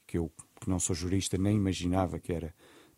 que 0.07 0.19
eu, 0.19 0.31
que 0.61 0.69
não 0.69 0.79
sou 0.79 0.95
jurista, 0.95 1.39
nem 1.39 1.57
imaginava 1.57 2.19
que 2.19 2.33
era 2.33 2.55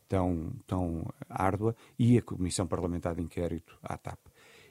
tão, 0.09 0.53
tão 0.67 1.07
árdua, 1.29 1.77
e 1.97 2.19
a 2.19 2.23
Comissão 2.23 2.67
Parlamentar 2.67 3.15
de 3.15 3.23
Inquérito, 3.23 3.79
à 3.83 3.97
TAP. 3.97 4.19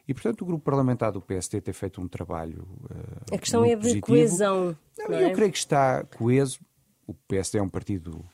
E, 0.06 0.13
portanto, 0.13 0.41
o 0.41 0.46
grupo 0.46 0.65
parlamentar 0.65 1.13
do 1.13 1.22
PST 1.22 1.62
tem 1.62 1.74
feito 1.74 2.02
um 2.02 2.08
trabalho. 2.10 2.67
Uh, 2.84 3.36
a 3.36 3.38
questão 3.38 3.63
é 3.63 3.69
de 3.69 3.76
positivo. 3.78 4.06
coesão. 4.06 4.78
Não, 4.98 5.08
não 5.08 5.19
eu 5.19 5.28
é? 5.30 5.34
creio 5.34 5.52
que 5.52 5.58
está 5.58 6.04
coeso 6.04 6.60
o 7.08 7.13
PSD 7.13 7.60
é 7.60 7.62
um 7.62 7.69
partido 7.69 8.26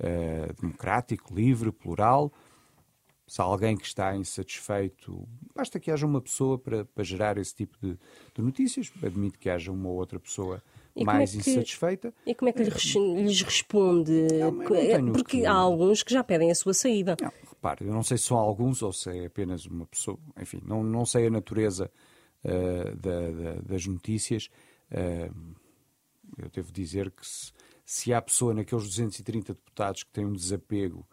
uh, 0.00 0.60
democrático, 0.60 1.34
livre, 1.34 1.72
plural. 1.72 2.32
Se 3.26 3.42
há 3.42 3.44
alguém 3.44 3.76
que 3.76 3.84
está 3.84 4.16
insatisfeito, 4.16 5.28
basta 5.54 5.78
que 5.78 5.90
haja 5.90 6.06
uma 6.06 6.20
pessoa 6.20 6.58
para, 6.58 6.86
para 6.86 7.04
gerar 7.04 7.36
esse 7.36 7.54
tipo 7.54 7.76
de, 7.80 7.98
de 8.34 8.42
notícias. 8.42 8.90
Admito 9.02 9.38
que 9.38 9.50
haja 9.50 9.70
uma 9.70 9.90
ou 9.90 9.96
outra 9.96 10.18
pessoa 10.18 10.62
e 10.96 11.04
mais 11.04 11.34
é 11.34 11.42
que, 11.42 11.50
insatisfeita. 11.50 12.14
E 12.26 12.34
como 12.34 12.48
é 12.48 12.52
que 12.52 12.62
lhes 12.62 13.42
responde? 13.42 14.26
Não, 14.38 15.12
Porque 15.12 15.40
que... 15.40 15.46
há 15.46 15.52
alguns 15.52 16.02
que 16.02 16.12
já 16.12 16.24
pedem 16.24 16.50
a 16.50 16.54
sua 16.54 16.74
saída. 16.74 17.16
Não, 17.20 17.32
repare, 17.48 17.86
eu 17.86 17.92
não 17.92 18.02
sei 18.02 18.18
se 18.18 18.24
são 18.24 18.36
alguns 18.36 18.82
ou 18.82 18.92
se 18.92 19.10
é 19.10 19.26
apenas 19.26 19.66
uma 19.66 19.86
pessoa. 19.86 20.18
Enfim, 20.40 20.60
não, 20.64 20.82
não 20.82 21.04
sei 21.04 21.26
a 21.26 21.30
natureza 21.30 21.90
uh, 22.44 22.96
da, 22.96 23.30
da, 23.30 23.60
das 23.60 23.86
notícias. 23.86 24.48
Uh, 24.90 25.54
eu 26.36 26.50
devo 26.50 26.72
dizer 26.72 27.10
que 27.10 27.26
se, 27.26 27.52
se 27.90 28.12
há 28.12 28.20
pessoa 28.20 28.52
naqueles 28.52 28.84
230 28.84 29.54
deputados 29.54 30.02
que 30.02 30.10
tem 30.10 30.26
um 30.26 30.32
desapego 30.34 31.08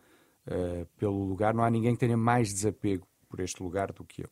uh, 0.45 0.85
pelo 0.97 1.23
lugar, 1.23 1.53
não 1.53 1.63
há 1.63 1.69
ninguém 1.69 1.93
que 1.93 2.01
tenha 2.01 2.17
mais 2.17 2.53
desapego 2.53 3.07
por 3.29 3.39
este 3.39 3.63
lugar 3.63 3.93
do 3.93 4.03
que 4.03 4.23
eu. 4.23 4.29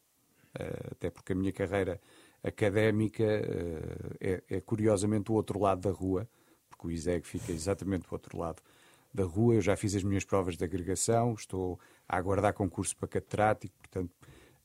até 0.91 1.09
porque 1.09 1.31
a 1.31 1.35
minha 1.37 1.53
carreira 1.53 2.01
académica 2.43 3.23
uh, 3.23 4.15
é, 4.19 4.43
é, 4.49 4.59
curiosamente 4.59 5.31
o 5.31 5.35
outro 5.35 5.57
lado 5.57 5.79
da 5.79 5.91
rua, 5.91 6.27
porque 6.69 6.85
o 6.85 6.91
ISEG 6.91 7.25
fica 7.25 7.49
exatamente 7.49 8.09
do 8.09 8.11
outro 8.11 8.37
lado 8.37 8.61
da 9.13 9.23
rua. 9.23 9.55
Eu 9.55 9.61
já 9.61 9.77
fiz 9.77 9.95
as 9.95 10.03
minhas 10.03 10.25
provas 10.25 10.57
de 10.57 10.65
agregação, 10.65 11.33
estou 11.35 11.79
a 12.09 12.17
aguardar 12.17 12.53
concurso 12.53 12.93
para 12.97 13.07
catedrático, 13.07 13.73
portanto, 13.79 14.11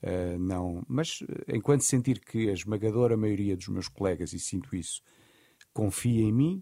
uh, 0.03 0.37
não. 0.37 0.83
Mas 0.89 1.21
enquanto 1.47 1.83
sentir 1.83 2.19
que 2.19 2.51
a 2.51 2.53
esmagadora 2.53 3.17
maioria 3.17 3.57
dos 3.57 3.69
meus 3.69 3.87
colegas, 3.87 4.33
e 4.33 4.41
sinto 4.41 4.75
isso, 4.75 5.01
confia 5.73 6.23
em 6.23 6.33
mim, 6.33 6.61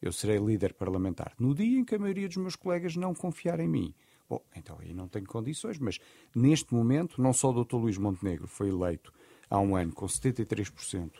eu 0.00 0.12
serei 0.12 0.38
líder 0.38 0.74
parlamentar. 0.74 1.34
No 1.38 1.54
dia 1.54 1.78
em 1.78 1.84
que 1.84 1.94
a 1.94 1.98
maioria 1.98 2.28
dos 2.28 2.36
meus 2.36 2.56
colegas 2.56 2.96
não 2.96 3.14
confiar 3.14 3.60
em 3.60 3.68
mim, 3.68 3.94
bom, 4.28 4.40
então 4.54 4.78
aí 4.80 4.92
não 4.92 5.08
tenho 5.08 5.26
condições, 5.26 5.78
mas 5.78 5.98
neste 6.34 6.74
momento, 6.74 7.20
não 7.20 7.32
só 7.32 7.50
o 7.50 7.64
Dr. 7.64 7.76
Luís 7.76 7.98
Montenegro 7.98 8.46
foi 8.46 8.68
eleito 8.68 9.12
há 9.48 9.58
um 9.58 9.76
ano 9.76 9.92
com 9.92 10.06
73% 10.06 11.12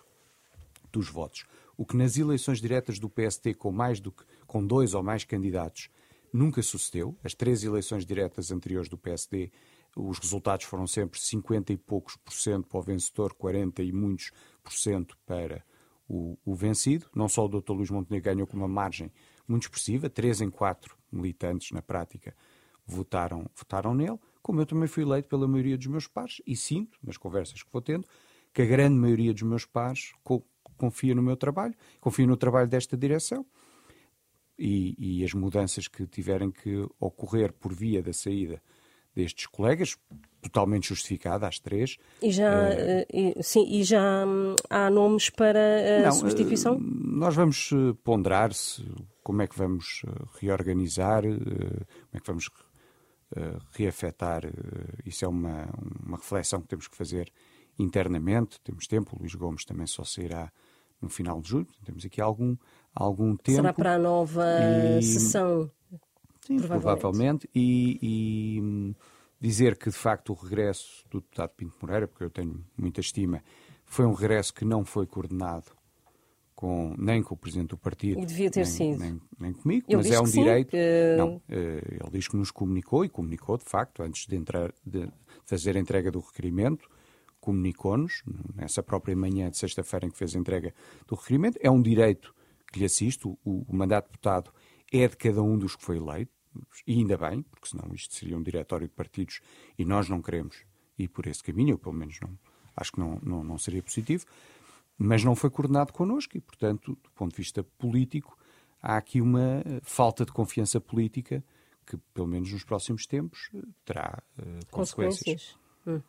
dos 0.93 1.09
votos, 1.09 1.45
o 1.77 1.85
que 1.85 1.97
nas 1.97 2.17
eleições 2.17 2.61
diretas 2.61 2.99
do 2.99 3.11
PST 3.11 3.55
com 3.55 3.71
mais 3.71 4.01
do 4.01 4.11
que 4.11 4.25
com 4.47 4.67
dois 4.67 4.95
ou 4.95 5.03
mais 5.03 5.25
candidatos 5.25 5.91
nunca 6.33 6.63
sucedeu. 6.63 7.17
As 7.23 7.35
três 7.35 7.63
eleições 7.65 8.05
diretas 8.05 8.51
anteriores 8.51 8.89
do 8.89 8.97
PSD, 8.97 9.51
os 9.97 10.19
resultados 10.19 10.67
foram 10.67 10.87
sempre 10.87 11.19
50 11.19 11.73
e 11.73 11.77
poucos 11.77 12.17
por 12.17 12.33
cento 12.33 12.67
para 12.67 12.79
o 12.79 12.83
vencedor, 12.83 13.35
40 13.35 13.83
e 13.83 13.93
muitos 13.93 14.31
por 14.63 14.73
cento 14.73 15.17
para 15.27 15.65
o, 16.09 16.39
o 16.45 16.55
vencido. 16.55 17.07
Não 17.15 17.29
só 17.29 17.45
o 17.45 17.49
Dr. 17.49 17.73
Luís 17.73 17.91
Montenegro 17.91 18.33
ganhou 18.33 18.47
com 18.47 18.57
uma 18.57 18.69
margem 18.69 19.13
muito 19.47 19.65
expressiva, 19.65 20.11
3 20.11 20.43
em 20.43 20.51
4 20.51 20.97
militantes 21.11 21.73
na 21.73 21.83
prática 21.83 22.35
votaram, 22.87 23.49
votaram 23.55 23.95
nele 23.95 24.19
como 24.47 24.61
eu 24.61 24.67
também 24.67 24.87
fui 24.87 25.03
eleito 25.03 25.29
pela 25.29 25.49
maioria 25.49 25.77
dos 25.77 25.89
meus 25.89 26.07
pares 26.07 26.41
e 26.47 26.55
sinto, 26.55 26.97
nas 27.03 27.17
conversas 27.17 27.61
que 27.61 27.69
vou 27.73 27.83
tendo, 27.83 28.07
que 28.55 28.63
a 28.63 28.65
grande 28.65 28.95
maioria 28.95 29.35
dos 29.35 29.43
meus 29.43 29.67
pares 29.67 30.13
confia 30.79 31.17
no 31.17 31.23
meu 31.23 31.37
trabalho, 31.37 31.75
confia 32.01 32.29
no 32.29 32.37
trabalho 32.37 32.69
desta 32.69 32.97
direção 32.97 33.45
e, 34.57 34.95
e, 34.97 35.25
as 35.25 35.35
mudanças 35.35 35.89
que 35.89 36.07
tiverem 36.07 36.53
que 36.53 36.87
ocorrer 37.01 37.53
por 37.53 37.75
via 37.75 38.01
da 38.01 38.13
saída 38.13 38.63
destes 39.17 39.47
colegas, 39.47 39.97
totalmente 40.43 40.89
justificada, 40.89 41.49
às 41.49 41.59
três. 41.59 41.97
E 42.23 42.31
já, 42.31 42.69
uh, 42.69 43.43
sim, 43.43 43.67
e 43.69 43.83
já 43.83 44.25
hum, 44.27 44.55
há 44.71 44.91
nomes 44.91 45.31
para 45.31 46.01
a 46.01 46.03
não, 46.03 46.13
substituição? 46.13 46.79
Nós 46.79 47.35
vamos 47.35 47.71
ponderar 48.05 48.53
se 48.53 48.85
como 49.23 49.43
é 49.43 49.47
que 49.47 49.59
vamos 49.59 50.03
reorganizar, 50.39 51.23
como 51.23 52.13
é 52.13 52.21
que 52.21 52.27
vamos 52.27 52.49
reafetar. 53.73 54.43
Isso 55.05 55.25
é 55.25 55.29
uma, 55.29 55.69
uma 56.07 56.17
reflexão 56.17 56.61
que 56.61 56.69
temos 56.69 56.87
que 56.87 56.97
fazer 56.97 57.33
internamente. 57.79 58.61
Temos 58.63 58.87
tempo, 58.87 59.17
o 59.17 59.19
Luís 59.19 59.35
Gomes 59.35 59.65
também 59.65 59.87
só 59.87 60.05
sairá 60.05 60.53
no 61.01 61.09
final 61.09 61.41
de 61.41 61.49
julho. 61.49 61.69
Temos 61.85 62.05
aqui 62.05 62.21
algum, 62.21 62.57
algum 62.95 63.37
tempo. 63.37 63.57
Será 63.57 63.73
para 63.73 63.95
a 63.95 63.99
nova 63.99 64.45
e... 64.99 65.03
sessão? 65.03 65.71
Sim, 66.47 66.59
provavelmente. 66.59 67.01
provavelmente. 67.01 67.51
E, 67.55 67.99
e, 68.01 68.61
hum, 68.61 68.95
dizer 69.41 69.77
que, 69.77 69.91
de 69.91 69.97
facto, 69.97 70.31
o 70.31 70.35
regresso 70.35 71.05
do 71.11 71.21
deputado 71.21 71.51
Pinto 71.51 71.75
Moreira, 71.83 72.07
porque 72.07 72.25
eu 72.25 72.31
tenho 72.31 72.65
muita 72.77 73.01
estima, 73.01 73.43
foi 73.85 74.07
um 74.07 74.13
regresso 74.13 74.55
que 74.55 74.65
não 74.65 74.85
foi 74.85 75.07
coordenado 75.07 75.73
com, 76.55 76.95
nem 76.97 77.23
com 77.23 77.35
o 77.35 77.37
presidente 77.37 77.69
do 77.69 77.79
partido. 77.79 78.21
E 78.21 78.25
devia 78.25 78.51
ter 78.51 78.61
nem, 78.61 78.71
sido. 78.71 78.99
Nem, 78.99 79.21
nem 79.39 79.53
comigo, 79.53 79.87
ele 79.89 79.97
mas 79.97 80.11
é 80.11 80.21
um 80.21 80.25
direito. 80.25 80.71
Que... 80.71 81.15
Não, 81.19 81.43
eh, 81.49 81.99
ele 82.01 82.11
diz 82.11 82.29
que 82.29 82.37
nos 82.37 82.51
comunicou 82.51 83.05
e 83.05 83.09
comunicou, 83.09 83.59
de 83.59 83.65
facto, 83.65 84.03
antes 84.03 84.27
de, 84.27 84.37
entrar, 84.37 84.73
de 84.85 85.09
fazer 85.45 85.77
a 85.77 85.81
entrega 85.81 86.11
do 86.11 86.21
requerimento, 86.21 86.89
comunicou-nos, 87.41 88.23
nessa 88.55 88.83
própria 88.83 89.15
manhã 89.15 89.51
de 89.51 89.59
sexta-feira 89.59 90.07
em 90.07 90.11
que 90.11 90.17
fez 90.17 90.35
a 90.35 90.39
entrega 90.39 90.73
do 91.07 91.15
requerimento. 91.15 91.59
É 91.61 91.71
um 91.71 91.83
direito 91.83 92.35
que 92.73 92.79
lhe 92.79 92.85
assiste, 92.87 93.29
o, 93.29 93.37
o 93.45 93.77
mandato 93.77 94.07
de 94.07 94.13
deputado 94.13 94.51
é 94.93 95.07
de 95.07 95.17
cada 95.17 95.43
um 95.43 95.59
dos 95.59 95.77
que 95.77 95.85
foi 95.85 95.99
eleito, 95.99 96.33
e 96.87 96.95
ainda 96.95 97.17
bem, 97.17 97.43
porque 97.43 97.69
senão 97.69 97.93
isto 97.95 98.15
seria 98.15 98.37
um 98.37 98.43
diretório 98.43 98.87
de 98.87 98.95
partidos 98.95 99.41
e 99.79 99.85
nós 99.85 100.09
não 100.09 100.21
queremos 100.23 100.65
ir 100.99 101.09
por 101.09 101.27
esse 101.27 101.43
caminho, 101.43 101.75
ou 101.75 101.79
pelo 101.79 101.95
menos 101.95 102.19
não, 102.21 102.39
acho 102.77 102.93
que 102.93 103.01
não, 103.01 103.19
não, 103.23 103.45
não 103.45 103.59
seria 103.59 103.83
positivo 103.83 104.27
mas 104.99 105.23
não 105.23 105.35
foi 105.35 105.51
coordenado 105.51 105.93
connosco 105.93 106.37
e, 106.37 106.41
portanto, 106.41 106.99
do 107.03 107.11
ponto 107.11 107.33
de 107.33 107.37
vista 107.37 107.63
político, 107.63 108.37
há 108.83 108.97
aqui 108.97 109.21
uma 109.21 109.59
eh, 109.59 109.81
falta 109.83 110.25
de 110.25 110.33
confiança 110.33 110.81
política 110.81 111.45
que, 111.87 111.97
pelo 112.15 112.27
menos 112.27 112.53
nos 112.53 112.65
próximos 112.65 113.07
tempos, 113.07 113.51
eh, 113.55 113.61
terá 113.85 114.23
uh, 114.39 114.67
consequências. 114.71 115.19
consequências. 115.19 115.59
Hum. 115.87 116.01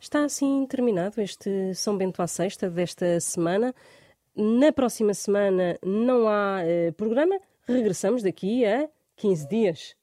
Está 0.00 0.24
assim 0.24 0.66
terminado 0.66 1.20
este 1.20 1.74
São 1.74 1.96
Bento 1.96 2.22
à 2.22 2.26
Sexta 2.26 2.70
desta 2.70 3.20
semana. 3.20 3.74
Na 4.34 4.72
próxima 4.72 5.14
semana 5.14 5.78
não 5.84 6.28
há 6.28 6.60
uh, 6.62 6.92
programa. 6.94 7.38
Regressamos 7.66 8.22
daqui 8.22 8.64
a 8.64 8.88
15 9.22 9.48
dias. 9.48 9.96